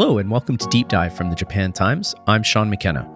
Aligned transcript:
Hello, 0.00 0.16
and 0.16 0.30
welcome 0.30 0.56
to 0.56 0.66
Deep 0.68 0.88
Dive 0.88 1.14
from 1.14 1.28
the 1.28 1.36
Japan 1.36 1.74
Times. 1.74 2.14
I'm 2.26 2.42
Sean 2.42 2.70
McKenna. 2.70 3.06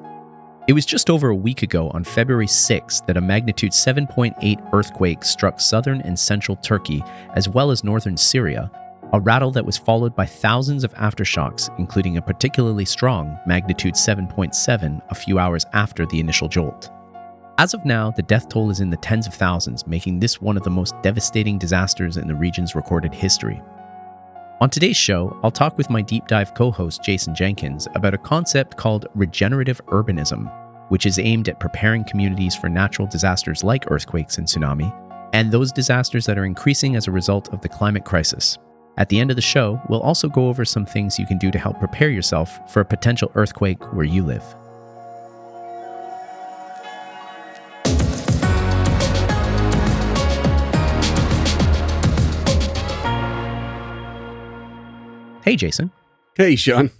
It 0.68 0.74
was 0.74 0.84
just 0.84 1.08
over 1.08 1.30
a 1.30 1.34
week 1.34 1.62
ago, 1.62 1.88
on 1.94 2.04
February 2.04 2.46
6th, 2.46 3.06
that 3.06 3.16
a 3.16 3.22
magnitude 3.22 3.72
7.8 3.72 4.74
earthquake 4.74 5.24
struck 5.24 5.60
southern 5.60 6.02
and 6.02 6.18
central 6.18 6.56
Turkey, 6.56 7.02
as 7.36 7.48
well 7.48 7.70
as 7.70 7.84
northern 7.84 8.18
Syria, 8.18 8.70
a 9.14 9.20
rattle 9.20 9.50
that 9.52 9.64
was 9.64 9.78
followed 9.78 10.14
by 10.14 10.26
thousands 10.26 10.84
of 10.84 10.92
aftershocks, 10.96 11.70
including 11.78 12.18
a 12.18 12.22
particularly 12.22 12.84
strong 12.84 13.38
magnitude 13.46 13.94
7.7 13.94 15.00
a 15.08 15.14
few 15.14 15.38
hours 15.38 15.64
after 15.72 16.04
the 16.04 16.20
initial 16.20 16.48
jolt. 16.48 16.90
As 17.56 17.72
of 17.72 17.86
now, 17.86 18.10
the 18.10 18.20
death 18.20 18.50
toll 18.50 18.68
is 18.70 18.80
in 18.80 18.90
the 18.90 18.98
tens 18.98 19.26
of 19.26 19.32
thousands, 19.32 19.86
making 19.86 20.20
this 20.20 20.38
one 20.38 20.58
of 20.58 20.64
the 20.64 20.68
most 20.68 20.94
devastating 21.00 21.56
disasters 21.56 22.18
in 22.18 22.28
the 22.28 22.34
region's 22.34 22.74
recorded 22.74 23.14
history. 23.14 23.62
On 24.64 24.70
today's 24.70 24.96
show, 24.96 25.38
I'll 25.44 25.50
talk 25.50 25.76
with 25.76 25.90
my 25.90 26.00
deep 26.00 26.26
dive 26.26 26.54
co 26.54 26.70
host 26.70 27.02
Jason 27.04 27.34
Jenkins 27.34 27.86
about 27.94 28.14
a 28.14 28.18
concept 28.18 28.78
called 28.78 29.04
regenerative 29.14 29.78
urbanism, 29.88 30.50
which 30.88 31.04
is 31.04 31.18
aimed 31.18 31.50
at 31.50 31.60
preparing 31.60 32.02
communities 32.04 32.56
for 32.56 32.70
natural 32.70 33.06
disasters 33.06 33.62
like 33.62 33.90
earthquakes 33.90 34.38
and 34.38 34.46
tsunami, 34.46 34.90
and 35.34 35.52
those 35.52 35.70
disasters 35.70 36.24
that 36.24 36.38
are 36.38 36.46
increasing 36.46 36.96
as 36.96 37.06
a 37.06 37.12
result 37.12 37.52
of 37.52 37.60
the 37.60 37.68
climate 37.68 38.06
crisis. 38.06 38.56
At 38.96 39.10
the 39.10 39.20
end 39.20 39.28
of 39.28 39.36
the 39.36 39.42
show, 39.42 39.78
we'll 39.90 40.00
also 40.00 40.30
go 40.30 40.48
over 40.48 40.64
some 40.64 40.86
things 40.86 41.18
you 41.18 41.26
can 41.26 41.36
do 41.36 41.50
to 41.50 41.58
help 41.58 41.78
prepare 41.78 42.08
yourself 42.08 42.58
for 42.72 42.80
a 42.80 42.86
potential 42.86 43.30
earthquake 43.34 43.92
where 43.92 44.06
you 44.06 44.24
live. 44.24 44.56
Hey, 55.44 55.56
Jason. 55.56 55.92
Hey, 56.38 56.56
Sean. 56.56 56.90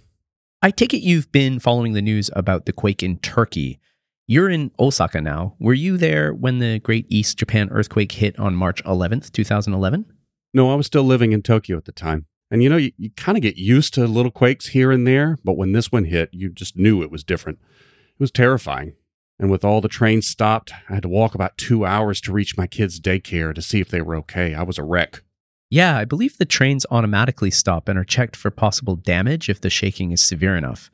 I 0.61 0.69
take 0.69 0.93
it 0.93 1.01
you've 1.01 1.31
been 1.31 1.57
following 1.57 1.93
the 1.93 2.01
news 2.01 2.29
about 2.35 2.67
the 2.67 2.73
quake 2.73 3.01
in 3.01 3.17
Turkey. 3.17 3.79
You're 4.27 4.51
in 4.51 4.69
Osaka 4.77 5.19
now. 5.19 5.55
Were 5.59 5.73
you 5.73 5.97
there 5.97 6.31
when 6.31 6.59
the 6.59 6.77
Great 6.77 7.07
East 7.09 7.39
Japan 7.39 7.69
earthquake 7.71 8.11
hit 8.11 8.37
on 8.37 8.53
March 8.53 8.83
11th, 8.83 9.31
2011? 9.31 10.05
No, 10.53 10.71
I 10.71 10.75
was 10.75 10.85
still 10.85 11.01
living 11.01 11.31
in 11.31 11.41
Tokyo 11.41 11.75
at 11.75 11.85
the 11.85 11.91
time. 11.91 12.27
And 12.51 12.61
you 12.61 12.69
know, 12.69 12.77
you, 12.77 12.91
you 12.99 13.09
kind 13.17 13.35
of 13.35 13.41
get 13.41 13.57
used 13.57 13.95
to 13.95 14.05
little 14.05 14.29
quakes 14.29 14.67
here 14.67 14.91
and 14.91 15.07
there, 15.07 15.39
but 15.43 15.57
when 15.57 15.71
this 15.71 15.91
one 15.91 16.05
hit, 16.05 16.29
you 16.31 16.49
just 16.49 16.77
knew 16.77 17.01
it 17.01 17.09
was 17.09 17.23
different. 17.23 17.57
It 17.63 18.19
was 18.19 18.29
terrifying. 18.29 18.93
And 19.39 19.49
with 19.49 19.65
all 19.65 19.81
the 19.81 19.87
trains 19.87 20.27
stopped, 20.27 20.71
I 20.87 20.93
had 20.93 21.01
to 21.01 21.09
walk 21.09 21.33
about 21.33 21.57
two 21.57 21.83
hours 21.83 22.21
to 22.21 22.31
reach 22.31 22.57
my 22.57 22.67
kids' 22.67 22.99
daycare 22.99 23.55
to 23.55 23.61
see 23.63 23.81
if 23.81 23.89
they 23.89 24.03
were 24.03 24.15
okay. 24.17 24.53
I 24.53 24.61
was 24.61 24.77
a 24.77 24.83
wreck. 24.83 25.23
Yeah, 25.69 25.97
I 25.97 26.05
believe 26.05 26.37
the 26.37 26.45
trains 26.45 26.85
automatically 26.91 27.51
stop 27.51 27.89
and 27.89 27.97
are 27.97 28.03
checked 28.03 28.35
for 28.35 28.51
possible 28.51 28.95
damage 28.95 29.49
if 29.49 29.61
the 29.61 29.69
shaking 29.69 30.11
is 30.11 30.21
severe 30.21 30.55
enough. 30.55 30.91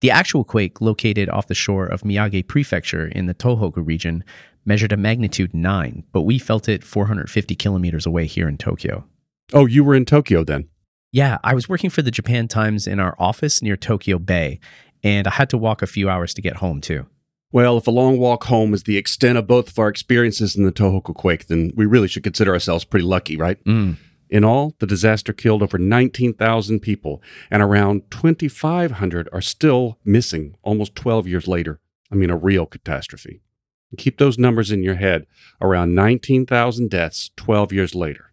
The 0.00 0.10
actual 0.10 0.44
quake, 0.44 0.80
located 0.80 1.28
off 1.28 1.48
the 1.48 1.54
shore 1.54 1.86
of 1.86 2.02
Miyagi 2.02 2.46
Prefecture 2.46 3.06
in 3.06 3.26
the 3.26 3.34
Tohoku 3.34 3.84
region, 3.86 4.22
measured 4.64 4.92
a 4.92 4.96
magnitude 4.96 5.54
9, 5.54 6.04
but 6.12 6.22
we 6.22 6.38
felt 6.38 6.68
it 6.68 6.84
450 6.84 7.54
kilometers 7.54 8.06
away 8.06 8.26
here 8.26 8.48
in 8.48 8.58
Tokyo. 8.58 9.04
Oh, 9.52 9.66
you 9.66 9.82
were 9.82 9.94
in 9.94 10.04
Tokyo 10.04 10.44
then? 10.44 10.68
Yeah, 11.10 11.38
I 11.42 11.54
was 11.54 11.68
working 11.68 11.90
for 11.90 12.02
the 12.02 12.10
Japan 12.10 12.48
Times 12.48 12.86
in 12.86 13.00
our 13.00 13.16
office 13.18 13.62
near 13.62 13.76
Tokyo 13.76 14.18
Bay, 14.18 14.60
and 15.02 15.26
I 15.26 15.30
had 15.30 15.48
to 15.50 15.58
walk 15.58 15.80
a 15.80 15.86
few 15.86 16.10
hours 16.10 16.34
to 16.34 16.42
get 16.42 16.56
home 16.56 16.80
too. 16.80 17.06
Well, 17.50 17.78
if 17.78 17.86
a 17.86 17.90
long 17.90 18.18
walk 18.18 18.44
home 18.44 18.74
is 18.74 18.82
the 18.82 18.98
extent 18.98 19.38
of 19.38 19.46
both 19.46 19.70
of 19.70 19.78
our 19.78 19.88
experiences 19.88 20.54
in 20.54 20.64
the 20.64 20.72
Tohoku 20.72 21.14
quake, 21.14 21.46
then 21.46 21.72
we 21.74 21.86
really 21.86 22.08
should 22.08 22.24
consider 22.24 22.52
ourselves 22.52 22.84
pretty 22.84 23.06
lucky, 23.06 23.38
right? 23.38 23.62
Mm. 23.64 23.96
In 24.30 24.44
all, 24.44 24.74
the 24.78 24.86
disaster 24.86 25.32
killed 25.32 25.62
over 25.62 25.78
19,000 25.78 26.80
people, 26.80 27.22
and 27.50 27.62
around 27.62 28.10
2,500 28.10 29.28
are 29.32 29.40
still 29.40 29.98
missing 30.04 30.56
almost 30.62 30.94
12 30.94 31.26
years 31.26 31.48
later. 31.48 31.80
I 32.12 32.14
mean, 32.14 32.30
a 32.30 32.36
real 32.36 32.66
catastrophe. 32.66 33.40
Keep 33.96 34.18
those 34.18 34.38
numbers 34.38 34.70
in 34.70 34.82
your 34.82 34.96
head 34.96 35.26
around 35.62 35.94
19,000 35.94 36.90
deaths 36.90 37.30
12 37.36 37.72
years 37.72 37.94
later. 37.94 38.32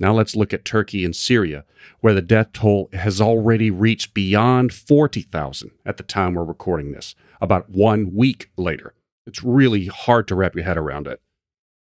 Now 0.00 0.12
let's 0.12 0.36
look 0.36 0.52
at 0.54 0.64
Turkey 0.64 1.04
and 1.04 1.14
Syria, 1.14 1.64
where 2.00 2.14
the 2.14 2.22
death 2.22 2.52
toll 2.52 2.88
has 2.92 3.20
already 3.20 3.70
reached 3.70 4.14
beyond 4.14 4.72
40,000 4.72 5.70
at 5.84 5.96
the 5.96 6.02
time 6.02 6.34
we're 6.34 6.44
recording 6.44 6.92
this, 6.92 7.14
about 7.40 7.70
one 7.70 8.14
week 8.14 8.50
later. 8.56 8.94
It's 9.26 9.42
really 9.42 9.86
hard 9.86 10.28
to 10.28 10.34
wrap 10.34 10.54
your 10.54 10.64
head 10.64 10.78
around 10.78 11.06
it. 11.06 11.20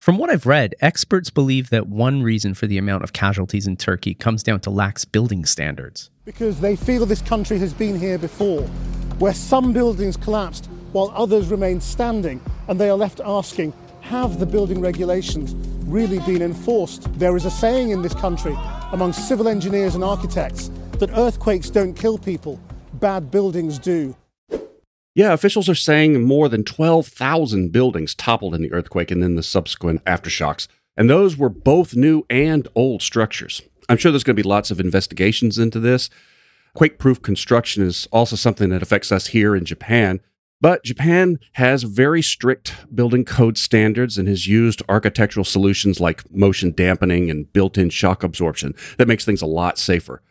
From 0.07 0.18
what 0.18 0.29
I've 0.29 0.45
read, 0.45 0.73
experts 0.79 1.29
believe 1.29 1.69
that 1.69 1.88
one 1.88 2.23
reason 2.23 2.53
for 2.53 2.66
the 2.66 2.78
amount 2.78 3.03
of 3.03 3.12
casualties 3.12 3.68
in 3.68 3.75
Turkey 3.75 4.13
comes 4.13 4.41
down 4.41 4.62
to 4.62 4.69
lax 4.69 5.03
building 5.03 5.44
standards. 5.44 6.09
Because 6.23 6.62
they 6.62 6.78
feel 6.78 7.06
this 7.06 7.22
country 7.22 7.59
has 7.59 7.73
been 7.73 8.00
here 8.00 8.18
before, 8.18 8.62
where 9.19 9.34
some 9.34 9.73
buildings 9.73 10.16
collapsed 10.16 10.69
while 10.94 11.12
others 11.13 11.50
remained 11.50 11.84
standing, 11.84 12.40
and 12.69 12.79
they 12.79 12.90
are 12.90 12.95
left 12.95 13.19
asking, 13.25 13.73
have 14.00 14.40
the 14.40 14.45
building 14.45 14.79
regulations 14.79 15.53
really 15.85 16.19
been 16.19 16.41
enforced? 16.41 17.13
There 17.19 17.35
is 17.35 17.44
a 17.44 17.51
saying 17.51 17.89
in 17.89 18.01
this 18.01 18.13
country 18.13 18.57
among 18.94 19.12
civil 19.12 19.50
engineers 19.50 19.95
and 19.95 20.06
architects 20.06 20.72
that 21.00 21.09
earthquakes 21.18 21.69
don't 21.69 21.95
kill 21.95 22.18
people, 22.18 22.62
bad 22.94 23.29
buildings 23.29 23.78
do. 23.78 24.16
Yeah, 25.18 25.34
officials 25.34 25.68
are 25.68 25.74
saying 25.74 26.22
more 26.22 26.48
than 26.48 26.64
12,000 26.64 27.72
buildings 27.72 28.14
toppled 28.14 28.54
in 28.54 28.62
the 28.62 28.72
earthquake 28.72 29.10
and 29.10 29.24
then 29.24 29.34
the 29.34 29.42
subsequent 29.42 30.06
aftershocks. 30.06 30.68
And 30.96 31.10
those 31.10 31.36
were 31.36 31.50
both 31.50 31.96
new 31.96 32.24
and 32.30 32.68
old 32.76 33.02
structures. 33.02 33.64
I'm 33.90 33.98
sure 33.98 34.12
there's 34.12 34.24
going 34.24 34.36
to 34.36 34.44
be 34.44 34.48
lots 34.48 34.70
of 34.70 34.80
investigations 34.80 35.58
into 35.58 35.80
this. 35.80 36.12
Quake 36.76 37.00
proof 37.00 37.20
construction 37.20 37.82
is 37.82 38.08
also 38.12 38.36
something 38.36 38.70
that 38.70 38.84
affects 38.84 39.12
us 39.12 39.26
here 39.26 39.56
in 39.56 39.66
Japan. 39.66 40.20
But 40.62 40.84
Japan 40.84 41.40
has 41.54 41.82
very 41.82 42.22
strict 42.22 42.76
building 42.94 43.26
code 43.26 43.58
standards 43.58 44.20
and 44.20 44.28
has 44.28 44.46
used 44.46 44.84
architectural 44.88 45.46
solutions 45.46 46.00
like 46.00 46.30
motion 46.32 46.74
dampening 46.74 47.32
and 47.32 47.52
built 47.52 47.76
in 47.80 47.90
shock 47.90 48.24
absorption 48.24 48.76
that 49.00 49.08
makes 49.08 49.26
things 49.26 49.42
a 49.42 49.48
lot 49.48 49.80
safer. 49.80 50.22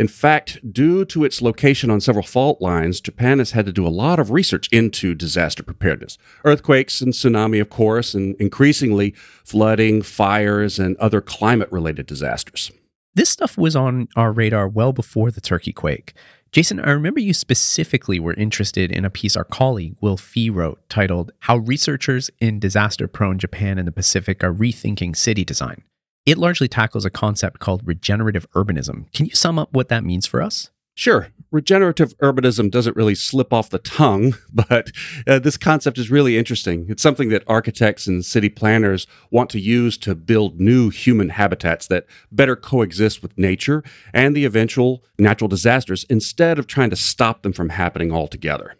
In 0.00 0.08
fact, 0.08 0.72
due 0.72 1.04
to 1.04 1.24
its 1.24 1.42
location 1.42 1.90
on 1.90 2.00
several 2.00 2.24
fault 2.24 2.62
lines, 2.62 3.02
Japan 3.02 3.38
has 3.38 3.50
had 3.50 3.66
to 3.66 3.72
do 3.72 3.86
a 3.86 3.92
lot 3.92 4.18
of 4.18 4.30
research 4.30 4.66
into 4.72 5.14
disaster 5.14 5.62
preparedness. 5.62 6.16
Earthquakes 6.42 7.02
and 7.02 7.12
tsunami, 7.12 7.60
of 7.60 7.68
course, 7.68 8.14
and 8.14 8.34
increasingly 8.36 9.10
flooding, 9.44 10.00
fires, 10.00 10.78
and 10.78 10.96
other 10.96 11.20
climate 11.20 11.70
related 11.70 12.06
disasters. 12.06 12.72
This 13.14 13.28
stuff 13.28 13.58
was 13.58 13.76
on 13.76 14.08
our 14.16 14.32
radar 14.32 14.66
well 14.66 14.94
before 14.94 15.30
the 15.30 15.42
Turkey 15.42 15.74
quake. 15.74 16.14
Jason, 16.50 16.80
I 16.80 16.92
remember 16.92 17.20
you 17.20 17.34
specifically 17.34 18.18
were 18.18 18.32
interested 18.32 18.90
in 18.90 19.04
a 19.04 19.10
piece 19.10 19.36
our 19.36 19.44
colleague 19.44 19.96
Will 20.00 20.16
Fee 20.16 20.48
wrote 20.48 20.80
titled 20.88 21.30
How 21.40 21.58
Researchers 21.58 22.30
in 22.40 22.58
Disaster 22.58 23.06
Prone 23.06 23.38
Japan 23.38 23.78
and 23.78 23.86
the 23.86 23.92
Pacific 23.92 24.42
Are 24.42 24.54
Rethinking 24.54 25.14
City 25.14 25.44
Design. 25.44 25.82
It 26.26 26.38
largely 26.38 26.68
tackles 26.68 27.04
a 27.04 27.10
concept 27.10 27.60
called 27.60 27.82
regenerative 27.84 28.50
urbanism. 28.52 29.10
Can 29.12 29.26
you 29.26 29.34
sum 29.34 29.58
up 29.58 29.72
what 29.72 29.88
that 29.88 30.04
means 30.04 30.26
for 30.26 30.42
us? 30.42 30.70
Sure. 30.94 31.28
Regenerative 31.50 32.16
urbanism 32.18 32.70
doesn't 32.70 32.94
really 32.94 33.14
slip 33.14 33.54
off 33.54 33.70
the 33.70 33.78
tongue, 33.78 34.34
but 34.52 34.90
uh, 35.26 35.38
this 35.38 35.56
concept 35.56 35.96
is 35.96 36.10
really 36.10 36.36
interesting. 36.36 36.84
It's 36.90 37.02
something 37.02 37.30
that 37.30 37.42
architects 37.46 38.06
and 38.06 38.22
city 38.24 38.50
planners 38.50 39.06
want 39.30 39.48
to 39.50 39.60
use 39.60 39.96
to 39.98 40.14
build 40.14 40.60
new 40.60 40.90
human 40.90 41.30
habitats 41.30 41.86
that 41.86 42.06
better 42.30 42.54
coexist 42.54 43.22
with 43.22 43.38
nature 43.38 43.82
and 44.12 44.36
the 44.36 44.44
eventual 44.44 45.02
natural 45.18 45.48
disasters 45.48 46.04
instead 46.10 46.58
of 46.58 46.66
trying 46.66 46.90
to 46.90 46.96
stop 46.96 47.42
them 47.42 47.54
from 47.54 47.70
happening 47.70 48.12
altogether. 48.12 48.76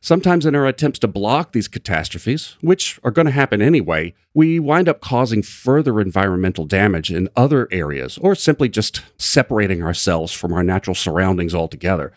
Sometimes, 0.00 0.46
in 0.46 0.54
our 0.54 0.66
attempts 0.66 0.98
to 1.00 1.08
block 1.08 1.52
these 1.52 1.68
catastrophes, 1.68 2.56
which 2.60 3.00
are 3.02 3.10
going 3.10 3.26
to 3.26 3.32
happen 3.32 3.60
anyway, 3.60 4.14
we 4.34 4.60
wind 4.60 4.88
up 4.88 5.00
causing 5.00 5.42
further 5.42 6.00
environmental 6.00 6.64
damage 6.64 7.10
in 7.10 7.28
other 7.34 7.66
areas 7.70 8.18
or 8.18 8.34
simply 8.34 8.68
just 8.68 9.02
separating 9.18 9.82
ourselves 9.82 10.32
from 10.32 10.52
our 10.52 10.62
natural 10.62 10.94
surroundings 10.94 11.54
altogether. 11.54 12.12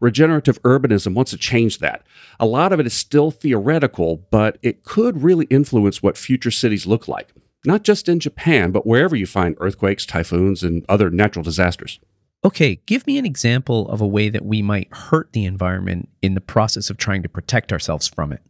Regenerative 0.00 0.62
urbanism 0.62 1.14
wants 1.14 1.32
to 1.32 1.36
change 1.36 1.78
that. 1.78 2.06
A 2.38 2.46
lot 2.46 2.72
of 2.72 2.78
it 2.78 2.86
is 2.86 2.94
still 2.94 3.30
theoretical, 3.30 4.24
but 4.30 4.56
it 4.62 4.84
could 4.84 5.22
really 5.22 5.46
influence 5.46 6.02
what 6.02 6.16
future 6.16 6.52
cities 6.52 6.86
look 6.86 7.08
like, 7.08 7.34
not 7.64 7.82
just 7.82 8.08
in 8.08 8.20
Japan, 8.20 8.70
but 8.70 8.86
wherever 8.86 9.16
you 9.16 9.26
find 9.26 9.56
earthquakes, 9.58 10.06
typhoons, 10.06 10.62
and 10.62 10.84
other 10.88 11.10
natural 11.10 11.42
disasters. 11.42 11.98
Okay, 12.44 12.80
give 12.86 13.06
me 13.06 13.18
an 13.18 13.26
example 13.26 13.88
of 13.88 14.00
a 14.00 14.06
way 14.06 14.28
that 14.28 14.44
we 14.44 14.62
might 14.62 14.92
hurt 14.92 15.32
the 15.32 15.44
environment 15.44 16.08
in 16.22 16.34
the 16.34 16.40
process 16.40 16.88
of 16.88 16.96
trying 16.96 17.22
to 17.22 17.28
protect 17.28 17.72
ourselves 17.72 18.06
from 18.06 18.32
it. 18.32 18.42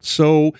So, 0.00 0.52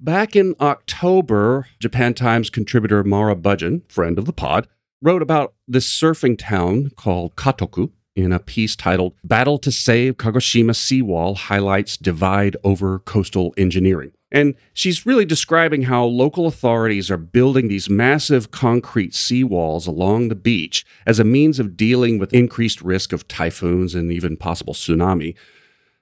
back 0.00 0.34
in 0.34 0.54
October, 0.60 1.66
Japan 1.78 2.14
Times 2.14 2.50
contributor 2.50 3.04
Mara 3.04 3.36
Budgen, 3.36 3.82
friend 3.90 4.18
of 4.18 4.24
the 4.24 4.32
pod, 4.32 4.66
wrote 5.00 5.22
about 5.22 5.54
this 5.68 5.86
surfing 5.88 6.36
town 6.36 6.90
called 6.96 7.36
Katoku 7.36 7.92
in 8.24 8.32
a 8.32 8.38
piece 8.38 8.74
titled 8.74 9.14
Battle 9.24 9.58
to 9.58 9.70
Save 9.70 10.16
Kagoshima 10.16 10.74
Seawall 10.74 11.36
Highlights 11.36 11.96
Divide 11.96 12.56
Over 12.64 12.98
Coastal 13.00 13.54
Engineering. 13.56 14.12
And 14.30 14.54
she's 14.74 15.06
really 15.06 15.24
describing 15.24 15.82
how 15.82 16.04
local 16.04 16.46
authorities 16.46 17.10
are 17.10 17.16
building 17.16 17.68
these 17.68 17.88
massive 17.88 18.50
concrete 18.50 19.12
seawalls 19.12 19.86
along 19.86 20.28
the 20.28 20.34
beach 20.34 20.84
as 21.06 21.18
a 21.18 21.24
means 21.24 21.58
of 21.58 21.76
dealing 21.76 22.18
with 22.18 22.34
increased 22.34 22.82
risk 22.82 23.12
of 23.12 23.26
typhoons 23.26 23.94
and 23.94 24.12
even 24.12 24.36
possible 24.36 24.74
tsunami. 24.74 25.34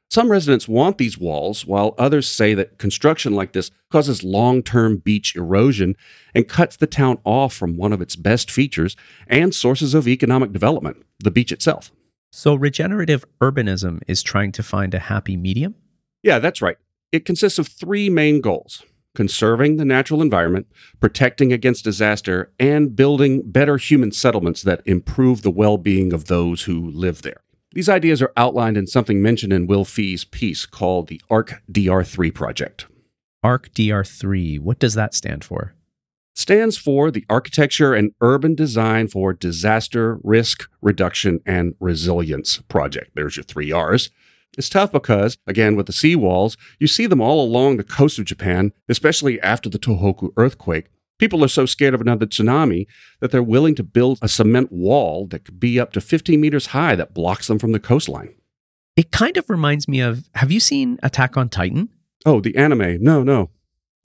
Some 0.09 0.31
residents 0.31 0.69
want 0.69 0.99
these 0.99 1.19
walls, 1.19 1.67
while 1.67 1.95
others 1.99 2.29
say 2.29 2.55
that 2.55 2.79
construction 2.79 3.35
like 3.35 3.53
this 3.53 3.71
causes 3.91 4.23
long 4.23 4.63
term 4.63 4.99
beach 4.99 5.35
erosion 5.35 5.97
and 6.35 6.49
cuts 6.49 6.77
the 6.77 6.87
town 6.87 7.19
off 7.25 7.53
from 7.53 7.77
one 7.77 7.93
of 7.93 8.01
its 8.01 8.15
best 8.15 8.51
features 8.51 8.97
and 9.27 9.55
sources 9.55 9.95
of 9.95 10.07
economic 10.07 10.53
development, 10.53 11.05
the 11.19 11.31
beach 11.31 11.51
itself. 11.51 11.91
So, 12.33 12.55
regenerative 12.55 13.25
urbanism 13.41 14.01
is 14.07 14.23
trying 14.23 14.53
to 14.53 14.63
find 14.63 14.95
a 14.95 14.99
happy 14.99 15.37
medium? 15.37 15.75
Yeah, 16.23 16.39
that's 16.39 16.61
right. 16.61 16.77
It 17.13 17.25
consists 17.25 17.59
of 17.59 17.69
three 17.69 18.11
main 18.11 18.41
goals 18.41 18.83
conserving 19.15 19.77
the 19.77 19.85
natural 19.85 20.23
environment, 20.23 20.67
protecting 21.01 21.53
against 21.53 21.83
disaster, 21.83 22.53
and 22.61 22.95
building 22.95 23.43
better 23.45 23.79
human 23.79 24.13
settlements 24.13 24.63
that 24.63 24.83
improve 24.85 25.43
the 25.43 25.51
well 25.51 25.79
being 25.79 26.13
of 26.13 26.27
those 26.27 26.65
who 26.65 26.91
live 26.91 27.23
there. 27.23 27.41
These 27.73 27.89
ideas 27.89 28.23
are 28.23 28.33
outlined 28.37 28.77
in 28.77 28.87
something 28.87 29.21
mentioned 29.21 29.53
in 29.53 29.67
Will 29.67 29.85
Fee's 29.85 30.25
piece 30.25 30.65
called 30.67 31.09
the 31.09 31.21
ARC 31.29 31.63
DR3 31.71 32.33
project. 32.33 32.87
ARC 33.43 33.71
DR3, 33.73 34.61
what 34.61 34.79
does 34.79 34.95
that 34.95 35.15
stand 35.15 35.45
for? 35.45 35.75
Stands 36.37 36.77
for 36.77 37.11
the 37.11 37.25
Architecture 37.29 37.95
and 37.95 38.13
Urban 38.21 38.55
Design 38.55 39.09
for 39.09 39.33
Disaster 39.33 40.19
Risk 40.23 40.69
Reduction 40.83 41.41
and 41.47 41.75
Resilience 41.81 42.59
project. 42.69 43.13
There's 43.15 43.37
your 43.37 43.45
three 43.45 43.73
R's. 43.73 44.11
It's 44.57 44.69
tough 44.69 44.93
because, 44.93 45.39
again, 45.47 45.77
with 45.77 45.87
the 45.87 45.93
seawalls, 45.93 46.57
you 46.79 46.87
see 46.87 47.07
them 47.07 47.21
all 47.21 47.43
along 47.43 47.77
the 47.77 47.85
coast 47.85 48.19
of 48.19 48.27
Japan, 48.27 48.73
especially 48.89 49.41
after 49.41 49.69
the 49.69 49.79
Tohoku 49.79 50.31
earthquake, 50.37 50.87
People 51.19 51.43
are 51.43 51.49
so 51.49 51.65
scared 51.65 51.95
of 51.95 52.01
another 52.01 52.27
tsunami 52.27 52.87
that 53.21 53.31
they're 53.31 53.43
willing 53.43 53.75
to 53.77 53.83
build 53.83 54.19
a 54.21 54.29
cement 54.29 54.71
wall 54.71 55.27
that 55.29 55.45
could 55.45 55.59
be 55.59 55.81
up 55.81 55.93
to 55.95 56.01
15 56.01 56.41
meters 56.41 56.67
high 56.69 56.95
that 56.95 57.15
blocks 57.15 57.47
them 57.47 57.59
from 57.59 57.73
the 57.73 57.81
coastline. 57.81 58.35
It 58.97 59.13
kind 59.13 59.37
of 59.37 59.49
reminds 59.49 59.89
me 59.89 60.01
of 60.01 60.29
have 60.35 60.53
you 60.53 60.61
seen 60.61 60.99
Attack 61.03 61.37
on 61.37 61.49
Titan? 61.49 61.89
Oh, 62.27 62.41
the 62.41 62.57
anime. 62.57 63.03
No, 63.03 63.23
no. 63.23 63.51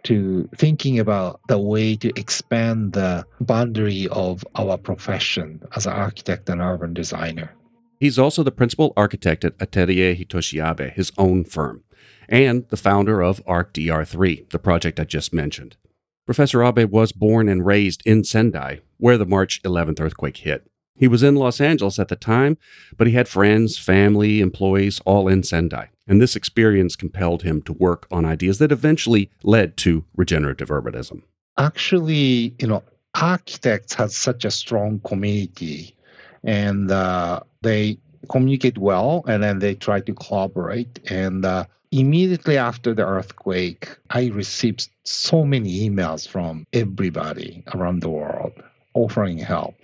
to 0.03 0.49
thinking 0.55 0.99
about 0.99 1.39
the 1.47 1.59
way 1.59 1.95
to 1.95 2.09
expand 2.17 2.93
the 2.93 3.25
boundary 3.41 4.07
of 4.11 4.45
our 4.55 4.77
profession 4.77 5.61
as 5.75 5.85
an 5.85 5.93
architect 5.93 6.49
and 6.49 6.61
urban 6.61 6.93
designer. 6.93 7.51
He's 7.99 8.19
also 8.19 8.43
the 8.43 8.51
principal 8.51 8.93
architect 8.95 9.43
at 9.43 9.53
Atelier 9.59 10.15
Hitoshi 10.15 10.63
Abe, 10.63 10.91
his 10.93 11.11
own 11.17 11.43
firm, 11.43 11.83
and 12.29 12.67
the 12.69 12.77
founder 12.77 13.21
of 13.21 13.43
ArcDR3, 13.45 14.49
the 14.49 14.59
project 14.59 14.99
I 14.99 15.03
just 15.03 15.33
mentioned. 15.33 15.77
Professor 16.25 16.63
Abe 16.63 16.91
was 16.91 17.11
born 17.11 17.47
and 17.47 17.65
raised 17.65 18.01
in 18.05 18.23
Sendai, 18.23 18.81
where 18.97 19.17
the 19.17 19.25
March 19.25 19.61
11th 19.63 20.01
earthquake 20.01 20.37
hit. 20.37 20.69
He 20.97 21.07
was 21.07 21.23
in 21.23 21.35
Los 21.35 21.61
Angeles 21.61 21.99
at 21.99 22.07
the 22.07 22.15
time, 22.15 22.57
but 22.97 23.07
he 23.07 23.13
had 23.13 23.27
friends, 23.27 23.77
family, 23.77 24.41
employees 24.41 24.99
all 25.05 25.27
in 25.27 25.43
Sendai. 25.43 25.89
And 26.07 26.21
this 26.21 26.35
experience 26.35 26.95
compelled 26.95 27.43
him 27.43 27.61
to 27.63 27.73
work 27.73 28.07
on 28.11 28.25
ideas 28.25 28.57
that 28.59 28.71
eventually 28.71 29.29
led 29.43 29.77
to 29.77 30.05
regenerative 30.15 30.69
urbanism. 30.69 31.21
Actually, 31.57 32.55
you 32.59 32.67
know, 32.67 32.83
architects 33.21 33.93
have 33.93 34.11
such 34.11 34.45
a 34.45 34.51
strong 34.51 34.99
community 35.01 35.95
and 36.43 36.91
uh, 36.91 37.39
they 37.61 37.97
communicate 38.29 38.77
well 38.77 39.23
and 39.27 39.43
then 39.43 39.59
they 39.59 39.75
try 39.75 39.99
to 39.99 40.13
collaborate. 40.13 40.99
And 41.11 41.45
uh, 41.45 41.65
immediately 41.91 42.57
after 42.57 42.93
the 42.93 43.05
earthquake, 43.05 43.97
I 44.09 44.27
received 44.27 44.89
so 45.03 45.45
many 45.45 45.89
emails 45.89 46.27
from 46.27 46.65
everybody 46.73 47.63
around 47.73 48.01
the 48.01 48.09
world 48.09 48.53
offering 48.93 49.37
help. 49.37 49.75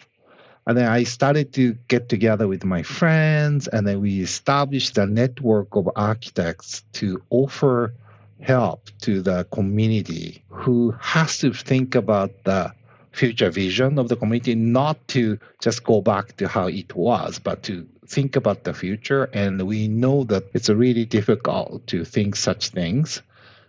And 0.65 0.77
then 0.77 0.88
I 0.88 1.03
started 1.03 1.53
to 1.53 1.74
get 1.89 2.07
together 2.07 2.48
with 2.48 2.63
my 2.63 2.83
friends, 2.83 3.67
and 3.67 3.86
then 3.86 4.00
we 4.01 4.22
established 4.22 4.98
a 4.98 5.05
network 5.05 5.75
of 5.75 5.89
architects 5.95 6.83
to 6.93 7.22
offer 7.29 7.93
help 8.39 8.89
to 9.01 9.22
the 9.22 9.45
community 9.51 10.43
who 10.50 10.95
has 11.00 11.38
to 11.39 11.53
think 11.53 11.95
about 11.95 12.31
the 12.45 12.74
future 13.12 13.50
vision 13.50 14.00
of 14.00 14.07
the 14.10 14.15
community, 14.15 14.55
not 14.55 15.05
to 15.10 15.38
just 15.62 15.83
go 15.83 16.01
back 16.01 16.36
to 16.38 16.48
how 16.48 16.67
it 16.67 16.95
was, 16.95 17.39
but 17.39 17.62
to 17.63 17.88
think 18.13 18.36
about 18.36 18.63
the 18.63 18.74
future. 18.74 19.25
And 19.34 19.62
we 19.67 19.88
know 19.88 20.24
that 20.25 20.43
it's 20.53 20.70
really 20.70 21.05
difficult 21.05 21.86
to 21.88 22.05
think 22.05 22.36
such 22.36 22.70
things. 22.70 23.22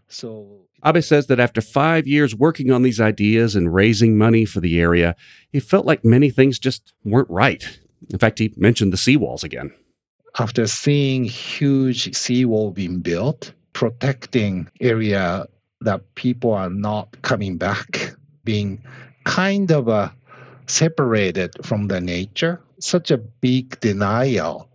So 0.09 0.47
Abe 0.85 1.03
says 1.03 1.27
that 1.29 1.41
after 1.41 1.61
five 1.61 2.07
years 2.07 2.35
working 2.35 2.71
on 2.71 2.83
these 2.83 3.01
ideas 3.01 3.57
and 3.57 3.75
raising 3.75 4.19
money 4.19 4.45
for 4.45 4.61
the 4.61 4.79
area, 4.79 5.17
he 5.51 5.61
felt 5.61 5.87
like 5.87 6.05
many 6.05 6.31
things 6.31 6.59
just 6.59 6.93
weren't 7.05 7.31
right. 7.31 7.79
In 8.11 8.19
fact, 8.19 8.39
he 8.39 8.53
mentioned 8.57 8.93
the 8.93 8.99
seawalls 8.99 9.43
again. 9.43 9.73
After 10.39 10.67
seeing 10.67 11.25
huge 11.25 12.15
seawall 12.15 12.71
being 12.71 13.01
built, 13.01 13.53
protecting 13.73 14.69
area 14.81 15.47
that 15.81 16.15
people 16.17 16.53
are 16.53 16.71
not 16.71 17.23
coming 17.23 17.57
back, 17.57 18.15
being 18.45 18.83
kind 19.25 19.71
of 19.71 19.89
uh, 19.89 20.11
separated 20.67 21.53
from 21.65 21.89
the 21.89 22.01
nature, 22.01 22.61
such 22.81 23.11
a 23.11 23.19
big 23.19 23.79
denial 23.81 24.69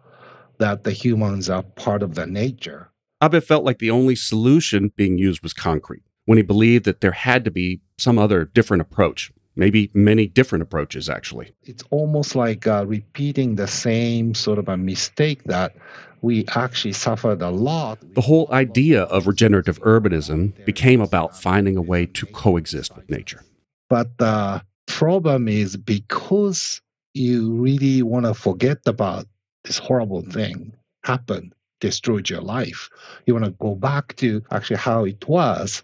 that 0.57 0.83
the 0.83 0.91
humans 0.91 1.49
are 1.49 1.63
part 1.63 2.03
of 2.03 2.15
the 2.15 2.25
nature 2.25 2.89
Abe 3.21 3.43
felt 3.43 3.65
like 3.65 3.79
the 3.79 3.91
only 3.91 4.15
solution 4.15 4.91
being 4.95 5.17
used 5.17 5.43
was 5.43 5.53
concrete, 5.53 6.03
when 6.25 6.37
he 6.37 6.41
believed 6.41 6.85
that 6.85 7.01
there 7.01 7.11
had 7.11 7.43
to 7.45 7.51
be 7.51 7.81
some 7.97 8.17
other 8.17 8.45
different 8.45 8.81
approach, 8.81 9.31
maybe 9.55 9.91
many 9.93 10.25
different 10.25 10.61
approaches, 10.61 11.09
actually. 11.09 11.51
It's 11.63 11.83
almost 11.89 12.35
like 12.35 12.65
uh, 12.65 12.85
repeating 12.87 13.55
the 13.55 13.67
same 13.67 14.33
sort 14.33 14.57
of 14.57 14.69
a 14.69 14.77
mistake 14.77 15.43
that 15.45 15.75
we 16.21 16.45
actually 16.55 16.93
suffered 16.93 17.41
a 17.41 17.49
lot. 17.49 17.99
The 18.15 18.21
whole 18.21 18.47
idea 18.51 19.03
of 19.03 19.27
regenerative 19.27 19.81
urbanism 19.81 20.65
became 20.65 21.01
about 21.01 21.37
finding 21.37 21.75
a 21.75 21.81
way 21.81 22.05
to 22.05 22.25
coexist 22.25 22.95
with 22.95 23.09
nature. 23.09 23.43
But 23.89 24.17
the 24.17 24.61
problem 24.89 25.47
is 25.47 25.77
because 25.77 26.81
you 27.13 27.53
really 27.53 28.03
want 28.03 28.25
to 28.25 28.33
forget 28.33 28.79
about 28.85 29.25
this 29.63 29.77
horrible 29.77 30.21
thing 30.23 30.73
happened, 31.03 31.53
destroyed 31.79 32.29
your 32.29 32.41
life. 32.41 32.89
You 33.25 33.33
want 33.33 33.45
to 33.45 33.51
go 33.51 33.75
back 33.75 34.15
to 34.17 34.43
actually 34.51 34.77
how 34.77 35.05
it 35.05 35.27
was. 35.27 35.83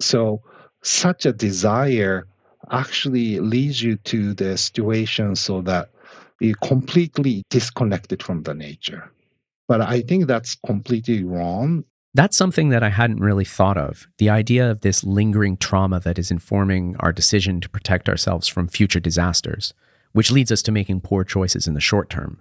So 0.00 0.42
such 0.82 1.26
a 1.26 1.32
desire 1.32 2.26
actually 2.70 3.38
leads 3.40 3.82
you 3.82 3.96
to 3.96 4.34
the 4.34 4.56
situation 4.56 5.36
so 5.36 5.60
that 5.62 5.90
you're 6.40 6.56
completely 6.56 7.44
disconnected 7.50 8.22
from 8.22 8.42
the 8.42 8.54
nature. 8.54 9.10
But 9.68 9.82
I 9.82 10.00
think 10.00 10.26
that's 10.26 10.56
completely 10.66 11.22
wrong. 11.22 11.84
That's 12.12 12.36
something 12.36 12.70
that 12.70 12.82
I 12.82 12.88
hadn't 12.88 13.20
really 13.20 13.44
thought 13.44 13.78
of. 13.78 14.08
The 14.18 14.30
idea 14.30 14.68
of 14.68 14.80
this 14.80 15.04
lingering 15.04 15.56
trauma 15.56 16.00
that 16.00 16.18
is 16.18 16.32
informing 16.32 16.96
our 16.98 17.12
decision 17.12 17.60
to 17.60 17.68
protect 17.68 18.08
ourselves 18.08 18.48
from 18.48 18.66
future 18.66 18.98
disasters, 18.98 19.74
which 20.12 20.32
leads 20.32 20.50
us 20.50 20.60
to 20.62 20.72
making 20.72 21.02
poor 21.02 21.22
choices 21.22 21.68
in 21.68 21.74
the 21.74 21.80
short 21.80 22.10
term. 22.10 22.40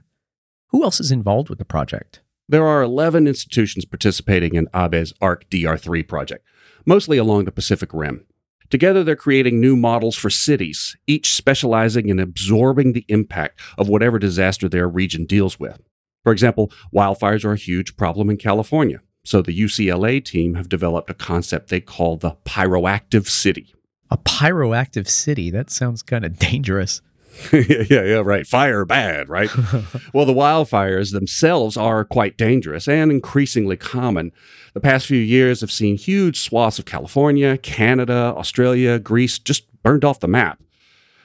Who 0.70 0.84
else 0.84 1.00
is 1.00 1.12
involved 1.12 1.50
with 1.50 1.60
the 1.60 1.66
project? 1.66 2.22
There 2.48 2.66
are 2.66 2.82
11 2.82 3.28
institutions 3.28 3.86
participating 3.86 4.56
in 4.56 4.68
Abe's 4.74 5.14
ARC 5.22 5.48
DR3 5.52 6.08
project, 6.08 6.44
mostly 6.88 7.20
along 7.20 7.46
the 7.46 7.52
Pacific 7.52 7.94
Rim. 7.94 8.26
Together, 8.72 9.04
they're 9.04 9.16
creating 9.16 9.60
new 9.60 9.76
models 9.76 10.16
for 10.16 10.32
cities, 10.32 10.98
each 11.06 11.32
specializing 11.34 12.10
in 12.10 12.20
absorbing 12.20 12.94
the 12.94 13.06
impact 13.08 13.60
of 13.78 13.88
whatever 13.88 14.18
disaster 14.18 14.68
their 14.68 14.90
region 14.90 15.26
deals 15.26 15.60
with. 15.60 15.80
For 16.24 16.32
example, 16.32 16.72
wildfires 16.92 17.46
are 17.46 17.54
a 17.54 17.58
huge 17.58 17.96
problem 17.96 18.32
in 18.32 18.38
California. 18.38 19.02
So 19.24 19.42
the 19.42 19.58
UCLA 19.58 20.24
team 20.24 20.56
have 20.56 20.70
developed 20.70 21.10
a 21.10 21.14
concept 21.14 21.70
they 21.70 21.82
call 21.82 22.18
the 22.18 22.38
pyroactive 22.46 23.28
city. 23.28 23.74
A 24.10 24.18
pyroactive 24.18 25.08
city? 25.08 25.52
That 25.52 25.70
sounds 25.70 26.02
kind 26.02 26.26
of 26.26 26.40
dangerous. 26.40 27.02
yeah, 27.54 27.84
yeah, 27.90 28.04
yeah, 28.04 28.22
right. 28.24 28.46
Fire 28.46 28.86
bad, 28.86 29.30
right? 29.30 29.50
well, 30.14 30.26
the 30.26 30.34
wildfires 30.34 31.12
themselves 31.14 31.78
are 31.78 32.04
quite 32.04 32.38
dangerous 32.38 32.88
and 32.88 33.12
increasingly 33.12 33.78
common. 33.78 34.32
The 34.74 34.80
past 34.80 35.06
few 35.06 35.20
years 35.20 35.62
have 35.62 35.72
seen 35.72 35.98
huge 35.98 36.40
swaths 36.40 36.80
of 36.80 36.86
California, 36.86 37.58
Canada, 37.58 38.34
Australia, 38.36 39.00
Greece 39.00 39.40
just 39.40 39.66
burned 39.84 40.04
off 40.04 40.20
the 40.20 40.28
map. 40.28 40.62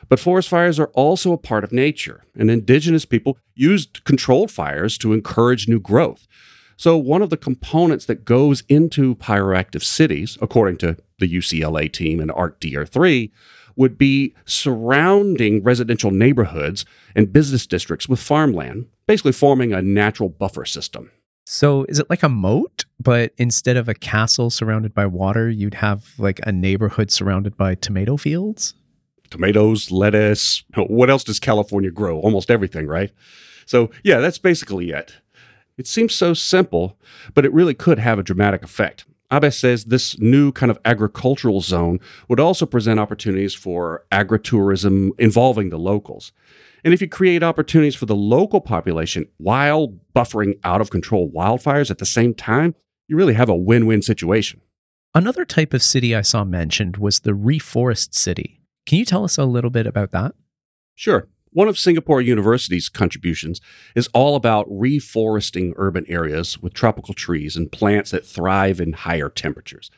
But 0.08 0.20
forest 0.20 0.48
fires 0.48 0.78
are 0.78 0.88
also 0.88 1.32
a 1.32 1.38
part 1.38 1.64
of 1.64 1.72
nature, 1.72 2.24
and 2.38 2.50
indigenous 2.50 3.04
people 3.04 3.38
used 3.54 4.04
controlled 4.04 4.50
fires 4.50 4.98
to 4.98 5.12
encourage 5.12 5.68
new 5.68 5.80
growth. 5.80 6.26
So, 6.76 6.96
one 6.96 7.22
of 7.22 7.30
the 7.30 7.36
components 7.36 8.06
that 8.06 8.24
goes 8.24 8.62
into 8.68 9.14
pyroactive 9.16 9.82
cities, 9.82 10.36
according 10.42 10.78
to 10.78 10.96
the 11.18 11.32
UCLA 11.32 11.92
team 11.92 12.20
and 12.20 12.30
ARC-DR3, 12.32 13.30
would 13.76 13.98
be 13.98 14.34
surrounding 14.44 15.62
residential 15.62 16.10
neighborhoods 16.10 16.84
and 17.14 17.32
business 17.32 17.66
districts 17.66 18.08
with 18.08 18.20
farmland, 18.20 18.86
basically 19.06 19.32
forming 19.32 19.72
a 19.72 19.82
natural 19.82 20.28
buffer 20.28 20.64
system. 20.64 21.10
So, 21.46 21.84
is 21.88 21.98
it 21.98 22.08
like 22.08 22.22
a 22.22 22.28
moat, 22.28 22.86
but 22.98 23.32
instead 23.36 23.76
of 23.76 23.88
a 23.88 23.94
castle 23.94 24.48
surrounded 24.50 24.94
by 24.94 25.06
water, 25.06 25.50
you'd 25.50 25.74
have 25.74 26.12
like 26.18 26.40
a 26.44 26.52
neighborhood 26.52 27.10
surrounded 27.10 27.56
by 27.56 27.74
tomato 27.74 28.16
fields? 28.16 28.74
Tomatoes, 29.30 29.90
lettuce. 29.90 30.64
What 30.76 31.10
else 31.10 31.24
does 31.24 31.40
California 31.40 31.90
grow? 31.90 32.18
Almost 32.20 32.50
everything, 32.50 32.86
right? 32.86 33.10
So, 33.66 33.90
yeah, 34.02 34.20
that's 34.20 34.38
basically 34.38 34.90
it. 34.90 35.14
It 35.76 35.86
seems 35.86 36.14
so 36.14 36.34
simple, 36.34 36.98
but 37.34 37.44
it 37.44 37.52
really 37.52 37.74
could 37.74 37.98
have 37.98 38.18
a 38.18 38.22
dramatic 38.22 38.62
effect. 38.62 39.06
Abe 39.32 39.52
says 39.52 39.86
this 39.86 40.18
new 40.18 40.52
kind 40.52 40.70
of 40.70 40.78
agricultural 40.84 41.60
zone 41.60 41.98
would 42.28 42.38
also 42.38 42.66
present 42.66 43.00
opportunities 43.00 43.54
for 43.54 44.04
agritourism 44.12 45.10
involving 45.18 45.70
the 45.70 45.78
locals. 45.78 46.32
And 46.84 46.92
if 46.92 47.00
you 47.00 47.08
create 47.08 47.42
opportunities 47.42 47.94
for 47.94 48.06
the 48.06 48.14
local 48.14 48.60
population 48.60 49.26
while 49.38 49.94
buffering 50.14 50.58
out 50.62 50.80
of 50.80 50.90
control 50.90 51.30
wildfires 51.30 51.90
at 51.90 51.98
the 51.98 52.06
same 52.06 52.34
time, 52.34 52.74
you 53.08 53.16
really 53.16 53.34
have 53.34 53.48
a 53.48 53.56
win 53.56 53.86
win 53.86 54.02
situation. 54.02 54.60
Another 55.14 55.44
type 55.44 55.72
of 55.72 55.82
city 55.82 56.14
I 56.14 56.22
saw 56.22 56.44
mentioned 56.44 56.96
was 56.98 57.20
the 57.20 57.32
reforest 57.32 58.14
city. 58.14 58.60
Can 58.86 58.98
you 58.98 59.04
tell 59.04 59.24
us 59.24 59.38
a 59.38 59.44
little 59.44 59.70
bit 59.70 59.86
about 59.86 60.10
that? 60.10 60.34
Sure. 60.94 61.28
One 61.54 61.68
of 61.68 61.78
Singapore 61.78 62.20
University's 62.20 62.88
contributions 62.88 63.60
is 63.94 64.08
all 64.08 64.34
about 64.34 64.68
reforesting 64.68 65.72
urban 65.76 66.04
areas 66.08 66.60
with 66.60 66.74
tropical 66.74 67.14
trees 67.14 67.54
and 67.54 67.70
plants 67.70 68.10
that 68.10 68.26
thrive 68.26 68.80
in 68.80 68.92
higher 68.92 69.28
temperatures. 69.28 69.88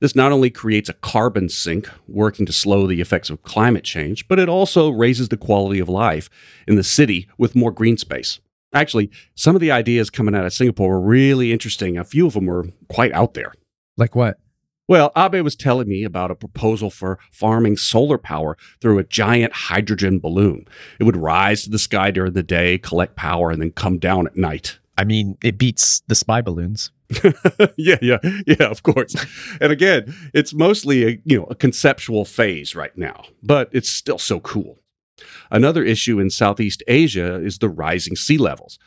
This 0.00 0.14
not 0.14 0.32
only 0.32 0.50
creates 0.50 0.90
a 0.90 0.94
carbon 0.94 1.48
sink, 1.48 1.88
working 2.06 2.44
to 2.44 2.52
slow 2.52 2.86
the 2.86 3.00
effects 3.00 3.30
of 3.30 3.42
climate 3.42 3.84
change, 3.84 4.28
but 4.28 4.38
it 4.38 4.50
also 4.50 4.90
raises 4.90 5.30
the 5.30 5.38
quality 5.38 5.80
of 5.80 5.88
life 5.88 6.28
in 6.68 6.76
the 6.76 6.84
city 6.84 7.26
with 7.38 7.56
more 7.56 7.72
green 7.72 7.96
space. 7.96 8.40
Actually, 8.74 9.10
some 9.34 9.54
of 9.54 9.62
the 9.62 9.70
ideas 9.70 10.10
coming 10.10 10.34
out 10.34 10.44
of 10.44 10.52
Singapore 10.52 10.90
were 10.90 11.00
really 11.00 11.52
interesting. 11.52 11.96
A 11.96 12.04
few 12.04 12.26
of 12.26 12.34
them 12.34 12.44
were 12.44 12.66
quite 12.90 13.12
out 13.12 13.32
there. 13.32 13.54
Like 13.96 14.14
what? 14.14 14.38
Well, 14.92 15.10
Abe 15.16 15.42
was 15.42 15.56
telling 15.56 15.88
me 15.88 16.04
about 16.04 16.30
a 16.30 16.34
proposal 16.34 16.90
for 16.90 17.18
farming 17.30 17.78
solar 17.78 18.18
power 18.18 18.58
through 18.82 18.98
a 18.98 19.04
giant 19.04 19.54
hydrogen 19.54 20.18
balloon. 20.18 20.68
It 21.00 21.04
would 21.04 21.16
rise 21.16 21.62
to 21.62 21.70
the 21.70 21.78
sky 21.78 22.10
during 22.10 22.34
the 22.34 22.42
day, 22.42 22.76
collect 22.76 23.16
power, 23.16 23.50
and 23.50 23.62
then 23.62 23.70
come 23.70 23.96
down 23.98 24.26
at 24.26 24.36
night. 24.36 24.80
I 24.98 25.04
mean, 25.04 25.38
it 25.42 25.56
beats 25.56 26.02
the 26.08 26.14
spy 26.14 26.42
balloons. 26.42 26.90
yeah, 27.78 27.96
yeah, 28.02 28.18
yeah, 28.46 28.66
of 28.66 28.82
course. 28.82 29.16
and 29.62 29.72
again, 29.72 30.14
it's 30.34 30.52
mostly 30.52 31.06
a, 31.06 31.18
you 31.24 31.38
know, 31.38 31.44
a 31.44 31.54
conceptual 31.54 32.26
phase 32.26 32.76
right 32.76 32.94
now, 32.94 33.24
but 33.42 33.70
it's 33.72 33.88
still 33.88 34.18
so 34.18 34.40
cool. 34.40 34.78
Another 35.50 35.82
issue 35.82 36.20
in 36.20 36.28
Southeast 36.28 36.82
Asia 36.86 37.36
is 37.42 37.60
the 37.60 37.70
rising 37.70 38.14
sea 38.14 38.36
levels. 38.36 38.78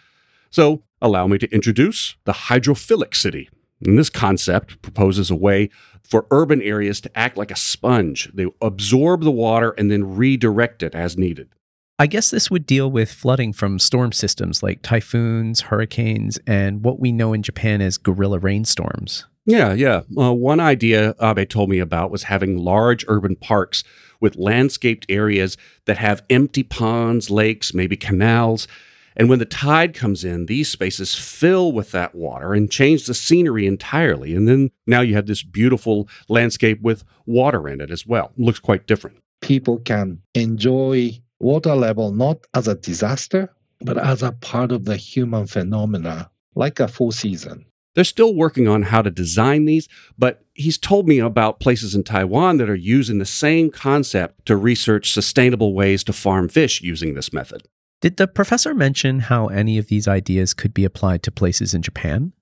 So, 0.52 0.84
allow 1.02 1.26
me 1.26 1.40
to 1.40 1.52
introduce 1.52 2.16
the 2.26 2.34
hydrophilic 2.34 3.16
city. 3.16 3.50
And 3.84 3.98
this 3.98 4.10
concept 4.10 4.82
proposes 4.82 5.30
a 5.30 5.36
way 5.36 5.70
for 6.04 6.28
urban 6.32 6.62
areas 6.62 7.02
to 7.02 7.18
act 7.18 7.38
like 7.38 7.52
a 7.52 7.56
sponge. 7.56 8.32
They 8.34 8.46
absorb 8.62 9.24
the 9.24 9.32
water 9.32 9.72
and 9.72 9.92
then 9.92 10.16
redirect 10.16 10.84
it 10.84 10.96
as 10.96 11.18
needed. 11.18 11.50
I 11.98 12.08
guess 12.08 12.30
this 12.30 12.52
would 12.52 12.66
deal 12.66 12.92
with 12.92 13.12
flooding 13.12 13.54
from 13.54 13.80
storm 13.80 14.12
systems 14.12 14.62
like 14.62 14.82
typhoons, 14.82 15.62
hurricanes, 15.62 16.38
and 16.46 16.84
what 16.84 17.00
we 17.00 17.12
know 17.12 17.32
in 17.32 17.42
Japan 17.42 17.82
as 17.82 17.98
guerrilla 17.98 18.38
rainstorms. 18.38 19.26
Yeah, 19.46 19.74
yeah. 19.74 20.02
Uh, 20.18 20.34
one 20.34 20.60
idea 20.60 21.16
Abe 21.22 21.48
told 21.48 21.70
me 21.70 21.80
about 21.80 22.12
was 22.12 22.24
having 22.24 22.58
large 22.58 23.06
urban 23.08 23.36
parks 23.36 23.84
with 24.20 24.36
landscaped 24.36 25.06
areas 25.08 25.56
that 25.86 25.98
have 25.98 26.24
empty 26.30 26.64
ponds, 26.64 27.30
lakes, 27.30 27.74
maybe 27.74 27.96
canals, 27.96 28.68
and 29.16 29.30
when 29.30 29.40
the 29.40 29.46
tide 29.46 29.94
comes 29.94 30.24
in, 30.24 30.46
these 30.46 30.70
spaces 30.70 31.16
fill 31.16 31.72
with 31.72 31.92
that 31.92 32.16
water 32.16 32.54
and 32.54 32.70
change 32.70 33.06
the 33.06 33.14
scenery 33.14 33.66
entirely. 33.66 34.36
And 34.36 34.48
then 34.48 34.72
now 34.86 35.02
you 35.02 35.16
have 35.16 35.28
this 35.28 35.44
beautiful 35.44 36.10
landscape 36.28 36.82
with 36.82 37.04
water 37.26 37.68
in 37.68 37.82
it 37.82 37.92
as 37.92 38.06
well. 38.06 38.32
It 38.38 38.44
looks 38.44 38.60
quite 38.60 38.88
different. 38.88 39.18
People 39.42 39.80
can 39.80 40.22
enjoy 40.34 41.12
water 41.40 41.76
level 41.76 42.12
not 42.12 42.40
as 42.54 42.68
a 42.68 42.76
disaster, 42.76 43.54
but 43.82 43.98
as 43.98 44.24
a 44.24 44.32
part 44.34 44.72
of 44.72 44.86
the 44.86 44.98
human 44.98 45.48
phenomena, 45.48 46.30
like 46.56 46.80
a 46.80 46.88
full 46.88 47.12
season. 47.12 47.66
They're 47.94 48.04
still 48.04 48.36
working 48.36 48.68
on 48.68 48.84
how 48.84 49.02
to 49.02 49.10
design 49.10 49.64
these, 49.64 49.88
but 50.18 50.44
he's 50.54 50.78
told 50.78 51.08
me 51.08 51.20
about 51.20 51.62
places 51.62 51.96
in 51.96 52.04
Taiwan 52.04 52.58
that 52.58 52.70
are 52.70 52.76
using 52.76 53.20
the 53.20 53.26
same 53.26 53.72
concept 53.72 54.46
to 54.48 54.58
research 54.58 55.14
sustainable 55.14 55.74
ways 55.74 56.04
to 56.06 56.14
farm 56.14 56.50
fish 56.50 56.82
using 56.82 57.14
this 57.14 57.32
method. 57.32 57.66
Did 58.02 58.18
the 58.18 58.28
professor 58.28 58.74
mention 58.74 59.20
how 59.20 59.48
any 59.48 59.78
of 59.78 59.88
these 59.88 60.08
ideas 60.08 60.54
could 60.54 60.74
be 60.74 60.86
applied 60.86 61.24
to 61.24 61.32
places 61.32 61.74
in 61.74 61.82
Japan? 61.82 62.34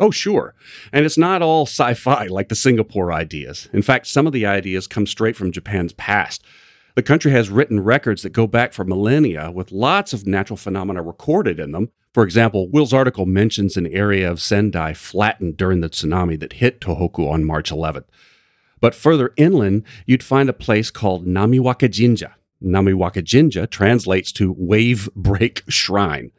Oh, 0.00 0.10
sure. 0.10 0.54
And 0.92 1.04
it's 1.04 1.18
not 1.18 1.42
all 1.42 1.66
sci 1.66 1.94
fi 1.94 2.26
like 2.26 2.48
the 2.48 2.54
Singapore 2.54 3.12
ideas. 3.12 3.68
In 3.72 3.82
fact, 3.82 4.06
some 4.06 4.26
of 4.26 4.32
the 4.32 4.46
ideas 4.46 4.86
come 4.86 5.06
straight 5.06 5.36
from 5.36 5.52
Japan's 5.52 5.92
past. 5.92 6.42
The 6.94 7.02
country 7.02 7.30
has 7.32 7.50
written 7.50 7.80
records 7.80 8.22
that 8.22 8.30
go 8.30 8.46
back 8.46 8.72
for 8.72 8.84
millennia 8.84 9.50
with 9.50 9.72
lots 9.72 10.12
of 10.12 10.26
natural 10.26 10.56
phenomena 10.56 11.02
recorded 11.02 11.60
in 11.60 11.72
them. 11.72 11.90
For 12.14 12.22
example, 12.22 12.68
Will's 12.68 12.92
article 12.92 13.24
mentions 13.24 13.76
an 13.76 13.86
area 13.86 14.30
of 14.30 14.42
Sendai 14.42 14.92
flattened 14.94 15.56
during 15.56 15.80
the 15.80 15.88
tsunami 15.88 16.38
that 16.40 16.54
hit 16.54 16.80
Tohoku 16.80 17.30
on 17.30 17.44
March 17.44 17.70
11th. 17.70 18.04
But 18.80 18.94
further 18.94 19.32
inland, 19.36 19.84
you'd 20.06 20.22
find 20.22 20.48
a 20.48 20.54
place 20.54 20.90
called 20.90 21.26
Namiwake 21.26 21.90
Jinja, 21.90 22.34
Namiwake 22.62 23.24
Jinja 23.24 23.66
translates 23.66 24.32
to 24.32 24.54
wave 24.56 25.08
break 25.14 25.62
shrine. 25.68 26.30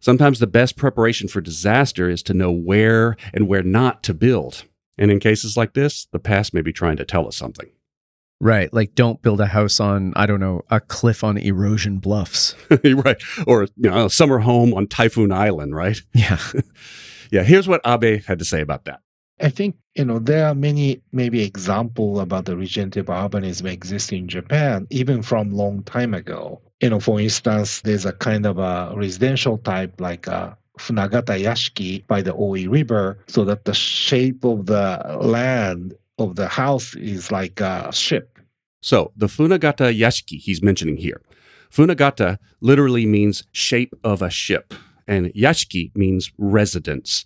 Sometimes 0.00 0.38
the 0.38 0.46
best 0.46 0.76
preparation 0.76 1.28
for 1.28 1.40
disaster 1.40 2.08
is 2.08 2.22
to 2.24 2.34
know 2.34 2.50
where 2.50 3.16
and 3.34 3.46
where 3.46 3.62
not 3.62 4.02
to 4.04 4.14
build. 4.14 4.64
And 4.96 5.10
in 5.10 5.20
cases 5.20 5.56
like 5.56 5.74
this, 5.74 6.06
the 6.06 6.18
past 6.18 6.54
may 6.54 6.62
be 6.62 6.72
trying 6.72 6.96
to 6.96 7.04
tell 7.04 7.26
us 7.26 7.36
something. 7.36 7.70
Right. 8.40 8.72
Like 8.72 8.94
don't 8.94 9.20
build 9.20 9.40
a 9.40 9.46
house 9.46 9.80
on, 9.80 10.14
I 10.16 10.24
don't 10.24 10.40
know, 10.40 10.62
a 10.70 10.80
cliff 10.80 11.22
on 11.22 11.36
erosion 11.36 11.98
bluffs. 11.98 12.54
right. 12.84 13.22
Or 13.46 13.64
you 13.76 13.90
know, 13.90 14.06
a 14.06 14.10
summer 14.10 14.38
home 14.38 14.72
on 14.72 14.86
Typhoon 14.86 15.30
Island, 15.30 15.76
right? 15.76 16.00
Yeah. 16.14 16.38
yeah. 17.30 17.42
Here's 17.42 17.68
what 17.68 17.82
Abe 17.86 18.24
had 18.24 18.38
to 18.38 18.44
say 18.46 18.62
about 18.62 18.86
that. 18.86 19.00
I 19.40 19.48
think 19.48 19.76
you 19.94 20.04
know 20.04 20.18
there 20.18 20.46
are 20.46 20.54
many 20.54 21.00
maybe 21.12 21.42
example 21.42 22.20
about 22.20 22.44
the 22.44 22.56
regenerative 22.56 23.06
urbanism 23.06 23.70
existing 23.70 24.20
in 24.20 24.28
Japan 24.28 24.86
even 24.90 25.22
from 25.22 25.50
long 25.50 25.82
time 25.84 26.14
ago. 26.14 26.60
You 26.80 26.90
know, 26.90 27.00
for 27.00 27.20
instance, 27.20 27.82
there's 27.82 28.06
a 28.06 28.12
kind 28.12 28.46
of 28.46 28.58
a 28.58 28.92
residential 28.94 29.58
type 29.58 30.00
like 30.00 30.26
a 30.26 30.56
Funagata 30.78 31.38
Yashiki 31.38 32.06
by 32.06 32.22
the 32.22 32.34
Oi 32.34 32.66
River, 32.68 33.18
so 33.26 33.44
that 33.44 33.64
the 33.64 33.74
shape 33.74 34.44
of 34.44 34.66
the 34.66 35.18
land 35.20 35.94
of 36.18 36.36
the 36.36 36.48
house 36.48 36.94
is 36.96 37.30
like 37.30 37.60
a 37.60 37.92
ship. 37.92 38.38
So 38.80 39.12
the 39.16 39.26
Funagata 39.26 39.94
Yashiki 39.96 40.38
he's 40.38 40.62
mentioning 40.62 40.96
here. 40.96 41.20
Funagata 41.70 42.38
literally 42.60 43.06
means 43.06 43.44
shape 43.52 43.94
of 44.02 44.22
a 44.22 44.30
ship, 44.30 44.74
and 45.06 45.26
Yashiki 45.34 45.94
means 45.94 46.32
residence. 46.38 47.24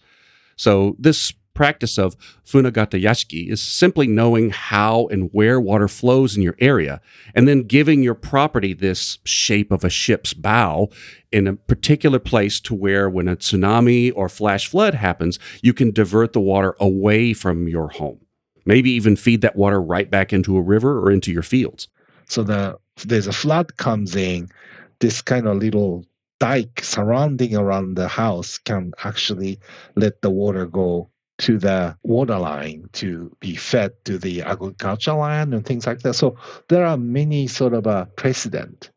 So 0.56 0.96
this 0.98 1.32
practice 1.54 1.96
of 1.98 2.16
Funagata 2.44 3.00
Yashiki 3.00 3.48
is 3.48 3.62
simply 3.62 4.06
knowing 4.06 4.50
how 4.50 5.06
and 5.06 5.30
where 5.32 5.60
water 5.60 5.88
flows 5.88 6.36
in 6.36 6.42
your 6.42 6.56
area, 6.58 7.00
and 7.34 7.48
then 7.48 7.62
giving 7.62 8.02
your 8.02 8.14
property 8.14 8.74
this 8.74 9.18
shape 9.24 9.70
of 9.70 9.84
a 9.84 9.90
ship's 9.90 10.34
bow 10.34 10.88
in 11.32 11.46
a 11.46 11.54
particular 11.54 12.18
place 12.18 12.60
to 12.60 12.74
where, 12.74 13.08
when 13.08 13.28
a 13.28 13.36
tsunami 13.36 14.12
or 14.14 14.28
flash 14.28 14.68
flood 14.68 14.94
happens, 14.94 15.38
you 15.62 15.72
can 15.72 15.90
divert 15.90 16.32
the 16.32 16.40
water 16.40 16.76
away 16.78 17.32
from 17.32 17.68
your 17.68 17.88
home. 17.88 18.20
Maybe 18.66 18.90
even 18.90 19.16
feed 19.16 19.40
that 19.42 19.56
water 19.56 19.80
right 19.80 20.10
back 20.10 20.32
into 20.32 20.56
a 20.56 20.62
river 20.62 21.00
or 21.00 21.10
into 21.10 21.32
your 21.32 21.42
fields. 21.42 21.88
So 22.26 22.42
the 22.42 22.78
there's 23.04 23.26
a 23.26 23.32
flood 23.32 23.76
comes 23.76 24.14
in, 24.16 24.48
this 25.00 25.20
kind 25.20 25.46
of 25.46 25.58
little 25.58 26.04
dike 26.40 26.80
surrounding 26.82 27.56
around 27.56 27.96
the 27.96 28.08
house 28.08 28.58
can 28.58 28.92
actually 29.04 29.58
let 29.96 30.22
the 30.22 30.30
water 30.30 30.66
go 30.66 31.10
to 31.38 31.58
the 31.58 31.96
water 32.02 32.38
line 32.38 32.88
to 32.92 33.34
be 33.40 33.56
fed 33.56 33.92
to 34.04 34.18
the 34.18 34.42
agricultural 34.42 35.18
land 35.18 35.52
and 35.52 35.66
things 35.66 35.86
like 35.86 36.00
that. 36.00 36.14
So 36.14 36.36
there 36.68 36.86
are 36.86 36.96
many 36.96 37.46
sort 37.46 37.74
of 37.74 37.86
a 37.86 38.08
precedent. 38.16 38.90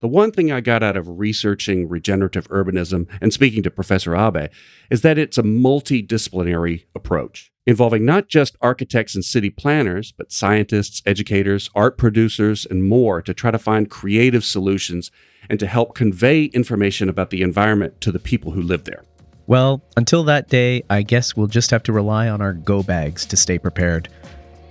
The 0.00 0.08
one 0.08 0.32
thing 0.32 0.50
I 0.50 0.62
got 0.62 0.82
out 0.82 0.96
of 0.96 1.18
researching 1.18 1.86
regenerative 1.86 2.48
urbanism 2.48 3.06
and 3.20 3.34
speaking 3.34 3.62
to 3.64 3.70
Professor 3.70 4.16
Abe 4.16 4.50
is 4.90 5.02
that 5.02 5.18
it's 5.18 5.36
a 5.36 5.42
multidisciplinary 5.42 6.86
approach 6.94 7.52
involving 7.66 8.06
not 8.06 8.28
just 8.28 8.56
architects 8.62 9.14
and 9.14 9.24
city 9.24 9.50
planners, 9.50 10.12
but 10.12 10.32
scientists, 10.32 11.02
educators, 11.04 11.68
art 11.74 11.98
producers, 11.98 12.66
and 12.70 12.84
more 12.84 13.20
to 13.20 13.34
try 13.34 13.50
to 13.50 13.58
find 13.58 13.90
creative 13.90 14.44
solutions 14.44 15.10
and 15.50 15.60
to 15.60 15.66
help 15.66 15.94
convey 15.94 16.44
information 16.44 17.08
about 17.10 17.28
the 17.28 17.42
environment 17.42 18.00
to 18.00 18.10
the 18.10 18.18
people 18.18 18.52
who 18.52 18.62
live 18.62 18.84
there. 18.84 19.04
Well, 19.50 19.82
until 19.96 20.22
that 20.24 20.48
day, 20.48 20.84
I 20.88 21.02
guess 21.02 21.34
we'll 21.34 21.48
just 21.48 21.72
have 21.72 21.82
to 21.82 21.92
rely 21.92 22.28
on 22.28 22.40
our 22.40 22.52
go 22.52 22.84
bags 22.84 23.26
to 23.26 23.36
stay 23.36 23.58
prepared. 23.58 24.08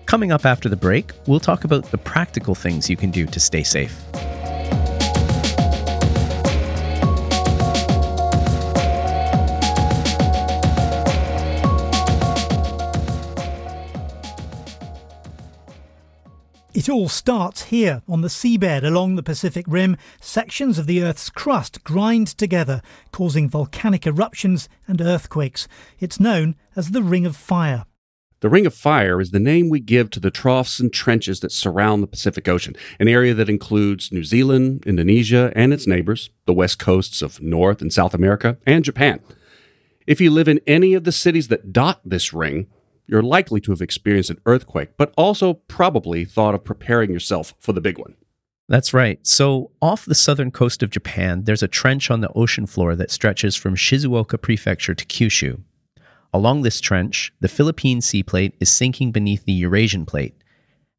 Coming 0.05 0.31
up 0.31 0.45
after 0.45 0.69
the 0.69 0.77
break, 0.77 1.11
we'll 1.27 1.41
talk 1.41 1.65
about 1.65 1.91
the 1.91 1.97
practical 1.97 2.55
things 2.55 2.89
you 2.89 2.95
can 2.95 3.11
do 3.11 3.25
to 3.25 3.41
stay 3.41 3.61
safe. 3.61 4.01
It 16.71 16.87
all 16.87 17.09
starts 17.09 17.63
here 17.63 18.03
on 18.07 18.21
the 18.21 18.27
seabed 18.27 18.83
along 18.83 19.15
the 19.15 19.23
Pacific 19.23 19.65
Rim. 19.67 19.97
Sections 20.21 20.77
of 20.77 20.85
the 20.85 21.01
Earth's 21.01 21.31
crust 21.31 21.83
grind 21.83 22.27
together, 22.27 22.83
causing 23.11 23.49
volcanic 23.49 24.05
eruptions 24.05 24.69
and 24.87 25.01
earthquakes. 25.01 25.67
It's 25.99 26.19
known 26.19 26.55
as 26.75 26.91
the 26.91 27.01
Ring 27.01 27.25
of 27.25 27.35
Fire. 27.35 27.85
The 28.41 28.49
Ring 28.49 28.67
of 28.67 28.75
Fire 28.75 29.19
is 29.19 29.31
the 29.31 29.39
name 29.39 29.67
we 29.67 29.79
give 29.79 30.11
to 30.11 30.19
the 30.19 30.29
troughs 30.29 30.79
and 30.79 30.93
trenches 30.93 31.39
that 31.39 31.51
surround 31.51 32.03
the 32.03 32.07
Pacific 32.07 32.47
Ocean, 32.47 32.75
an 32.99 33.07
area 33.07 33.33
that 33.33 33.49
includes 33.49 34.11
New 34.11 34.23
Zealand, 34.23 34.83
Indonesia, 34.85 35.51
and 35.55 35.73
its 35.73 35.87
neighbors, 35.87 36.29
the 36.45 36.53
west 36.53 36.77
coasts 36.77 37.23
of 37.23 37.41
North 37.41 37.81
and 37.81 37.91
South 37.91 38.13
America, 38.13 38.59
and 38.67 38.85
Japan. 38.85 39.21
If 40.05 40.21
you 40.21 40.29
live 40.29 40.47
in 40.47 40.61
any 40.67 40.93
of 40.93 41.03
the 41.03 41.11
cities 41.11 41.47
that 41.47 41.73
dot 41.73 41.99
this 42.05 42.31
ring, 42.31 42.67
you're 43.09 43.23
likely 43.23 43.59
to 43.61 43.71
have 43.71 43.81
experienced 43.81 44.29
an 44.29 44.39
earthquake, 44.45 44.89
but 44.97 45.13
also 45.17 45.53
probably 45.53 46.25
thought 46.25 46.55
of 46.55 46.63
preparing 46.63 47.11
yourself 47.11 47.53
for 47.59 47.73
the 47.73 47.81
big 47.81 47.97
one. 47.97 48.15
That's 48.67 48.93
right. 48.93 49.19
So, 49.25 49.71
off 49.81 50.05
the 50.05 50.13
southern 50.13 50.51
coast 50.51 50.83
of 50.83 50.91
Japan, 50.91 51.43
there's 51.45 51.63
a 51.63 51.67
trench 51.67 52.11
on 52.11 52.21
the 52.21 52.31
ocean 52.33 52.67
floor 52.67 52.95
that 52.95 53.09
stretches 53.09 53.55
from 53.55 53.75
Shizuoka 53.75 54.39
Prefecture 54.39 54.93
to 54.93 55.05
Kyushu. 55.05 55.61
Along 56.31 56.61
this 56.61 56.79
trench, 56.79 57.33
the 57.39 57.47
Philippine 57.47 58.01
sea 58.01 58.21
plate 58.21 58.53
is 58.59 58.69
sinking 58.69 59.11
beneath 59.11 59.45
the 59.45 59.53
Eurasian 59.53 60.05
plate. 60.05 60.35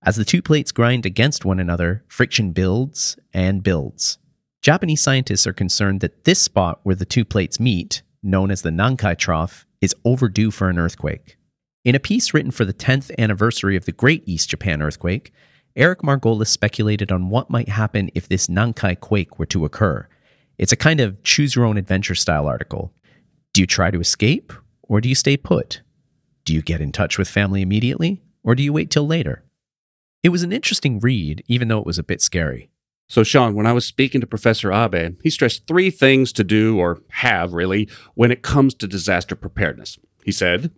As 0.02 0.16
the 0.16 0.24
two 0.24 0.42
plates 0.42 0.72
grind 0.72 1.06
against 1.06 1.44
one 1.44 1.60
another, 1.60 2.02
friction 2.08 2.50
builds 2.50 3.16
and 3.32 3.62
builds. 3.62 4.18
Japanese 4.62 5.00
scientists 5.00 5.46
are 5.46 5.52
concerned 5.52 6.00
that 6.00 6.24
this 6.24 6.40
spot 6.40 6.80
where 6.82 6.96
the 6.96 7.04
two 7.04 7.24
plates 7.24 7.60
meet, 7.60 8.02
known 8.22 8.50
as 8.50 8.62
the 8.62 8.70
Nankai 8.70 9.16
Trough, 9.16 9.64
is 9.80 9.94
overdue 10.04 10.50
for 10.50 10.68
an 10.68 10.78
earthquake. 10.78 11.36
In 11.82 11.94
a 11.94 12.00
piece 12.00 12.34
written 12.34 12.50
for 12.50 12.66
the 12.66 12.74
10th 12.74 13.10
anniversary 13.18 13.74
of 13.74 13.86
the 13.86 13.92
Great 13.92 14.22
East 14.26 14.50
Japan 14.50 14.82
earthquake, 14.82 15.32
Eric 15.74 16.00
Margolis 16.00 16.48
speculated 16.48 17.10
on 17.10 17.30
what 17.30 17.48
might 17.48 17.70
happen 17.70 18.10
if 18.14 18.28
this 18.28 18.48
Nankai 18.48 19.00
quake 19.00 19.38
were 19.38 19.46
to 19.46 19.64
occur. 19.64 20.06
It's 20.58 20.72
a 20.72 20.76
kind 20.76 21.00
of 21.00 21.22
choose 21.22 21.54
your 21.54 21.64
own 21.64 21.78
adventure 21.78 22.14
style 22.14 22.46
article. 22.46 22.92
Do 23.54 23.62
you 23.62 23.66
try 23.66 23.90
to 23.90 24.00
escape, 24.00 24.52
or 24.82 25.00
do 25.00 25.08
you 25.08 25.14
stay 25.14 25.38
put? 25.38 25.80
Do 26.44 26.52
you 26.52 26.60
get 26.60 26.82
in 26.82 26.92
touch 26.92 27.16
with 27.16 27.28
family 27.28 27.62
immediately, 27.62 28.20
or 28.44 28.54
do 28.54 28.62
you 28.62 28.74
wait 28.74 28.90
till 28.90 29.06
later? 29.06 29.42
It 30.22 30.28
was 30.28 30.42
an 30.42 30.52
interesting 30.52 31.00
read, 31.00 31.42
even 31.48 31.68
though 31.68 31.80
it 31.80 31.86
was 31.86 31.98
a 31.98 32.02
bit 32.02 32.20
scary. 32.20 32.68
So, 33.08 33.22
Sean, 33.22 33.54
when 33.54 33.66
I 33.66 33.72
was 33.72 33.86
speaking 33.86 34.20
to 34.20 34.26
Professor 34.26 34.70
Abe, 34.70 35.16
he 35.22 35.30
stressed 35.30 35.66
three 35.66 35.90
things 35.90 36.30
to 36.34 36.44
do, 36.44 36.78
or 36.78 37.00
have 37.08 37.54
really, 37.54 37.88
when 38.14 38.30
it 38.30 38.42
comes 38.42 38.74
to 38.74 38.86
disaster 38.86 39.34
preparedness. 39.34 39.98
He 40.24 40.30
said, 40.30 40.70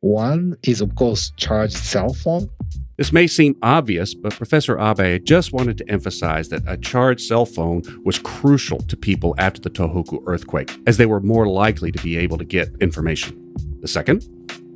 one 0.00 0.56
is, 0.62 0.80
of 0.80 0.94
course, 0.94 1.32
charged 1.36 1.76
cell 1.76 2.14
phone. 2.14 2.48
This 2.96 3.12
may 3.12 3.26
seem 3.26 3.56
obvious, 3.62 4.12
but 4.14 4.34
Professor 4.34 4.78
Abe 4.78 5.24
just 5.24 5.52
wanted 5.52 5.78
to 5.78 5.90
emphasize 5.90 6.50
that 6.50 6.62
a 6.66 6.76
charged 6.76 7.22
cell 7.22 7.46
phone 7.46 7.82
was 8.04 8.18
crucial 8.18 8.78
to 8.78 8.96
people 8.96 9.34
after 9.38 9.60
the 9.60 9.70
Tohoku 9.70 10.22
earthquake, 10.26 10.78
as 10.86 10.96
they 10.96 11.06
were 11.06 11.20
more 11.20 11.46
likely 11.46 11.90
to 11.92 12.02
be 12.02 12.16
able 12.18 12.36
to 12.38 12.44
get 12.44 12.68
information. 12.80 13.54
The 13.80 13.88
second? 13.88 14.28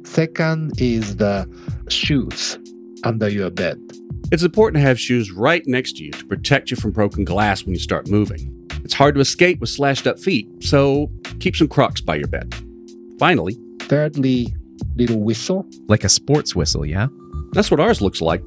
Second 0.07 0.81
is 0.81 1.17
the 1.17 1.47
shoes 1.89 2.59
under 3.05 3.29
your 3.29 3.51
bed. 3.51 3.79
It's 4.33 4.43
important 4.43 4.77
to 4.81 4.89
have 4.89 4.99
shoes 4.99 5.31
right 5.31 5.63
next 5.67 5.97
to 5.97 6.05
you 6.05 6.13
to 6.13 6.25
protect 6.25 6.71
you 6.71 6.77
from 6.79 6.93
broken 6.93 7.25
glass 7.25 7.65
when 7.65 7.75
you 7.75 7.81
start 7.81 8.09
moving. 8.09 8.51
It's 8.85 8.95
hard 8.95 9.15
to 9.17 9.21
escape 9.21 9.61
with 9.61 9.69
slashed 9.69 10.07
up 10.07 10.19
feet, 10.19 10.49
so 10.61 11.11
keep 11.41 11.57
some 11.57 11.69
Crocs 11.69 12.01
by 12.01 12.17
your 12.17 12.29
bed. 12.29 12.55
Finally, 13.19 13.59
thirdly, 13.81 14.55
little 14.97 15.21
whistle. 15.21 15.67
Like 15.89 16.05
a 16.05 16.09
sports 16.09 16.55
whistle, 16.55 16.85
yeah? 16.87 17.09
That's 17.53 17.71
what 17.71 17.81
ours 17.81 18.01
looks 18.01 18.21
like. 18.21 18.43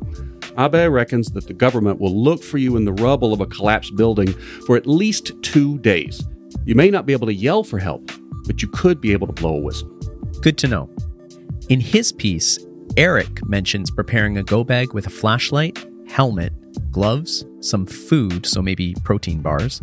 Abe 0.57 0.91
reckons 0.91 1.31
that 1.31 1.47
the 1.47 1.53
government 1.53 1.99
will 1.99 2.15
look 2.15 2.43
for 2.43 2.57
you 2.57 2.75
in 2.77 2.85
the 2.85 2.93
rubble 2.93 3.33
of 3.33 3.41
a 3.41 3.45
collapsed 3.45 3.95
building 3.95 4.33
for 4.65 4.75
at 4.75 4.87
least 4.87 5.31
two 5.43 5.77
days. 5.79 6.23
You 6.65 6.75
may 6.75 6.89
not 6.89 7.05
be 7.05 7.13
able 7.13 7.27
to 7.27 7.33
yell 7.33 7.63
for 7.63 7.79
help, 7.79 8.11
but 8.45 8.61
you 8.61 8.67
could 8.69 8.99
be 8.99 9.13
able 9.13 9.27
to 9.27 9.33
blow 9.33 9.55
a 9.55 9.61
whistle. 9.61 9.89
Good 10.41 10.57
to 10.59 10.67
know. 10.67 10.89
In 11.69 11.79
his 11.79 12.11
piece, 12.11 12.59
Eric 12.95 13.45
mentions 13.47 13.91
preparing 13.91 14.37
a 14.37 14.43
go 14.43 14.63
bag 14.63 14.93
with 14.93 15.05
a 15.05 15.11
flashlight, 15.11 15.85
helmet, 16.07 16.53
gloves, 16.91 17.45
some 17.59 17.85
food, 17.85 18.45
so 18.45 18.61
maybe 18.61 18.95
protein 19.03 19.41
bars, 19.41 19.81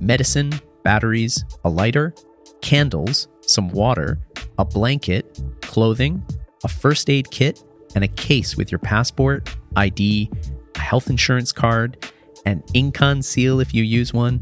medicine, 0.00 0.52
batteries, 0.82 1.44
a 1.64 1.68
lighter, 1.68 2.14
candles, 2.62 3.28
some 3.42 3.68
water, 3.68 4.18
a 4.58 4.64
blanket, 4.64 5.40
clothing, 5.60 6.24
a 6.64 6.68
first 6.68 7.10
aid 7.10 7.30
kit, 7.30 7.62
and 7.94 8.04
a 8.04 8.08
case 8.08 8.56
with 8.56 8.70
your 8.72 8.78
passport, 8.78 9.54
ID, 9.76 10.30
a 10.74 10.78
health 10.78 11.08
insurance 11.10 11.52
card, 11.52 12.10
an 12.46 12.62
inkan 12.74 13.22
seal 13.22 13.60
if 13.60 13.72
you 13.72 13.82
use 13.82 14.12
one, 14.12 14.40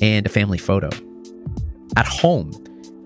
and 0.00 0.26
a 0.26 0.28
family 0.28 0.58
photo. 0.58 0.88
At 1.96 2.06
home, 2.06 2.52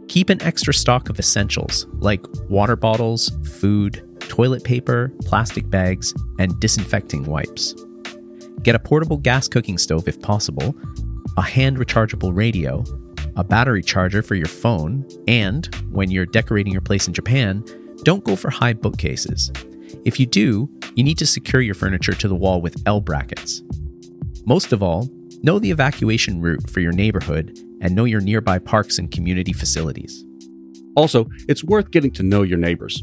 keep 0.09 0.31
an 0.31 0.43
extra 0.43 0.75
stock 0.75 1.09
of 1.09 1.19
essentials 1.19 1.87
like 1.99 2.25
water 2.49 2.77
bottles, 2.77 3.31
food, 3.59 4.07
toilet 4.21 4.65
paper, 4.65 5.13
plastic 5.25 5.69
bags, 5.71 6.15
and 6.39 6.59
disinfecting 6.61 7.25
wipes. 7.25 7.75
Get 8.63 8.75
a 8.75 8.79
portable 8.79 9.17
gas 9.17 9.49
cooking 9.49 9.79
stove 9.79 10.09
if 10.09 10.21
possible, 10.21 10.75
a 11.37 11.43
hand 11.43 11.79
rechargeable 11.79 12.35
radio, 12.35 12.85
a 13.37 13.45
battery 13.45 13.83
charger 13.83 14.23
for 14.23 14.35
your 14.35 14.47
phone, 14.47 15.07
and 15.27 15.67
when 15.91 16.11
you're 16.11 16.27
decorating 16.27 16.73
your 16.73 16.83
place 16.83 17.07
in 17.07 17.15
Japan, 17.15 17.65
don't 18.03 18.25
go 18.25 18.37
for 18.37 18.51
high 18.51 18.73
bookcases. 18.73 19.51
If 20.05 20.21
you 20.21 20.27
do, 20.27 20.69
you 20.95 21.03
need 21.03 21.19
to 21.19 21.27
secure 21.27 21.63
your 21.63 21.75
furniture 21.75 22.15
to 22.15 22.29
the 22.29 22.35
wall 22.35 22.61
with 22.61 22.83
L 22.87 23.01
brackets. 23.01 23.63
Most 24.47 24.73
of 24.73 24.83
all, 24.83 25.09
know 25.43 25.59
the 25.59 25.71
evacuation 25.71 26.41
route 26.41 26.71
for 26.71 26.81
your 26.81 26.93
neighborhood 26.93 27.59
and 27.81 27.95
know 27.95 28.05
your 28.05 28.21
nearby 28.21 28.59
parks 28.59 28.99
and 28.99 29.11
community 29.11 29.53
facilities. 29.53 30.25
Also, 30.97 31.27
it's 31.49 31.65
worth 31.65 31.91
getting 31.91 32.11
to 32.13 32.23
know 32.23 32.43
your 32.43 32.59
neighbors. 32.59 33.03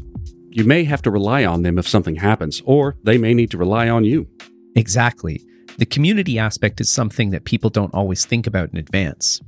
You 0.50 0.64
may 0.64 0.84
have 0.84 1.02
to 1.02 1.10
rely 1.10 1.44
on 1.44 1.62
them 1.62 1.78
if 1.78 1.88
something 1.88 2.16
happens, 2.16 2.62
or 2.64 2.96
they 3.02 3.18
may 3.18 3.34
need 3.34 3.50
to 3.50 3.58
rely 3.58 3.88
on 3.88 4.04
you. 4.04 4.28
Exactly. 4.76 5.42
The 5.78 5.86
community 5.86 6.38
aspect 6.38 6.80
is 6.80 6.92
something 6.92 7.30
that 7.30 7.44
people 7.44 7.70
don't 7.70 7.94
always 7.94 8.26
think 8.26 8.46
about 8.46 8.70
in 8.70 8.78
advance. 8.78 9.40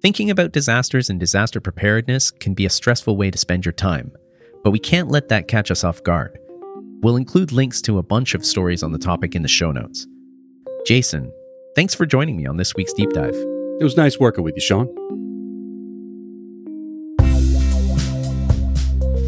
Thinking 0.00 0.30
about 0.30 0.52
disasters 0.52 1.10
and 1.10 1.18
disaster 1.18 1.60
preparedness 1.60 2.30
can 2.30 2.54
be 2.54 2.64
a 2.64 2.70
stressful 2.70 3.16
way 3.16 3.32
to 3.32 3.38
spend 3.38 3.64
your 3.64 3.72
time, 3.72 4.12
but 4.62 4.70
we 4.70 4.78
can't 4.78 5.08
let 5.08 5.28
that 5.28 5.48
catch 5.48 5.72
us 5.72 5.82
off 5.82 6.04
guard. 6.04 6.38
We'll 7.00 7.16
include 7.16 7.50
links 7.50 7.82
to 7.82 7.98
a 7.98 8.02
bunch 8.02 8.34
of 8.34 8.46
stories 8.46 8.84
on 8.84 8.92
the 8.92 8.98
topic 8.98 9.34
in 9.34 9.42
the 9.42 9.48
show 9.48 9.72
notes. 9.72 10.06
Jason, 10.86 11.32
thanks 11.74 11.96
for 11.96 12.06
joining 12.06 12.36
me 12.36 12.46
on 12.46 12.56
this 12.56 12.76
week's 12.76 12.92
deep 12.92 13.10
dive. 13.10 13.34
It 13.34 13.82
was 13.82 13.96
nice 13.96 14.20
working 14.20 14.44
with 14.44 14.54
you, 14.54 14.60
Sean. 14.60 14.86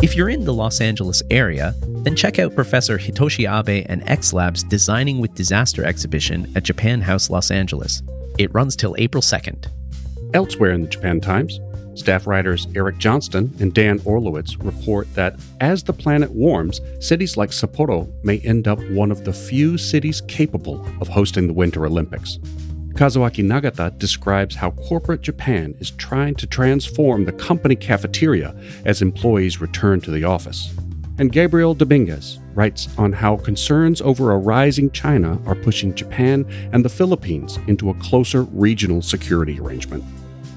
If 0.03 0.15
you're 0.15 0.31
in 0.31 0.45
the 0.45 0.55
Los 0.55 0.81
Angeles 0.81 1.21
area, 1.33 1.75
then 2.05 2.15
check 2.15 2.39
out 2.39 2.55
Professor 2.55 2.97
Hitoshi 2.97 3.45
Abe 3.45 3.85
and 3.89 4.09
X 4.09 4.33
Lab's 4.33 4.63
Designing 4.63 5.19
with 5.19 5.35
Disaster 5.35 5.85
exhibition 5.85 6.51
at 6.55 6.63
Japan 6.63 7.01
House 7.01 7.29
Los 7.29 7.51
Angeles. 7.51 8.05
It 8.39 8.55
runs 8.55 8.77
till 8.77 8.95
April 8.99 9.21
2nd. 9.21 9.67
Elsewhere 10.33 10.71
in 10.71 10.83
the 10.83 10.89
Japan 10.89 11.21
Times, 11.21 11.59
staff 11.95 12.27
writers 12.27 12.69
Eric 12.77 12.99
Johnston 12.99 13.53
and 13.59 13.75
Dan 13.75 13.99
Orlowitz 14.01 14.57
report 14.65 15.13
that 15.15 15.39
as 15.61 15.83
the 15.83 15.93
planet 15.93 16.31
warms, 16.31 16.81
cities 17.01 17.37
like 17.37 17.51
Sapporo 17.51 18.09
may 18.25 18.39
end 18.41 18.69
up 18.69 18.79
one 18.91 19.11
of 19.11 19.25
the 19.25 19.33
few 19.33 19.77
cities 19.77 20.21
capable 20.23 20.87
of 21.01 21.09
hosting 21.09 21.47
the 21.47 21.53
Winter 21.53 21.85
Olympics. 21.85 22.39
Kazuaki 22.95 23.45
Nagata 23.45 23.97
describes 23.99 24.55
how 24.55 24.71
corporate 24.73 25.23
Japan 25.23 25.75
is 25.81 25.91
trying 25.93 26.35
to 26.37 26.47
transform 26.47 27.25
the 27.25 27.33
company 27.33 27.75
cafeteria 27.75 28.55
as 28.85 29.03
employees 29.03 29.61
return 29.61 30.01
to 30.03 30.11
the 30.11 30.25
office. 30.25 30.73
And 31.19 31.33
Gabriel 31.33 31.75
Dominguez 31.75 32.39
writes 32.55 32.89
on 32.99 33.13
how 33.13 33.37
concerns 33.37 34.01
over 34.01 34.33
a 34.33 34.39
rising 34.39 34.91
China 34.91 35.39
are 35.45 35.55
pushing 35.55 35.95
Japan 35.95 36.47
and 36.73 36.85
the 36.85 36.89
Philippines 36.89 37.59
into 37.67 37.91
a 37.91 37.95
closer 37.95 38.45
regional 38.45 39.03
security 39.03 39.61
arrangement. 39.61 40.05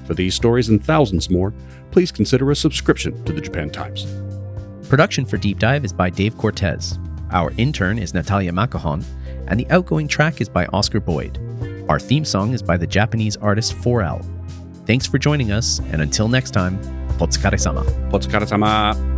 For 0.06 0.14
these 0.14 0.34
stories 0.34 0.68
and 0.68 0.84
thousands 0.84 1.30
more, 1.30 1.52
please 1.90 2.12
consider 2.12 2.50
a 2.50 2.56
subscription 2.56 3.24
to 3.24 3.32
the 3.32 3.40
Japan 3.40 3.70
Times. 3.70 4.06
Production 4.88 5.24
for 5.24 5.36
Deep 5.36 5.58
Dive 5.58 5.84
is 5.84 5.92
by 5.92 6.10
Dave 6.10 6.36
Cortez. 6.36 6.98
Our 7.30 7.52
intern 7.56 7.98
is 7.98 8.14
Natalia 8.14 8.52
Makahon, 8.52 9.04
and 9.48 9.58
the 9.58 9.66
outgoing 9.70 10.08
track 10.08 10.40
is 10.40 10.48
by 10.48 10.66
Oscar 10.66 11.00
Boyd. 11.00 11.38
Our 11.88 11.98
theme 11.98 12.24
song 12.24 12.52
is 12.52 12.62
by 12.62 12.76
the 12.76 12.86
Japanese 12.86 13.36
artist 13.36 13.74
4L. 13.76 14.24
Thanks 14.86 15.06
for 15.06 15.18
joining 15.18 15.52
us, 15.52 15.80
and 15.90 16.02
until 16.02 16.28
next 16.28 16.50
time, 16.50 16.78
Otsukare 17.18 17.58
sama. 17.58 17.82
Otsukare 18.12 18.46
sama. 18.46 19.13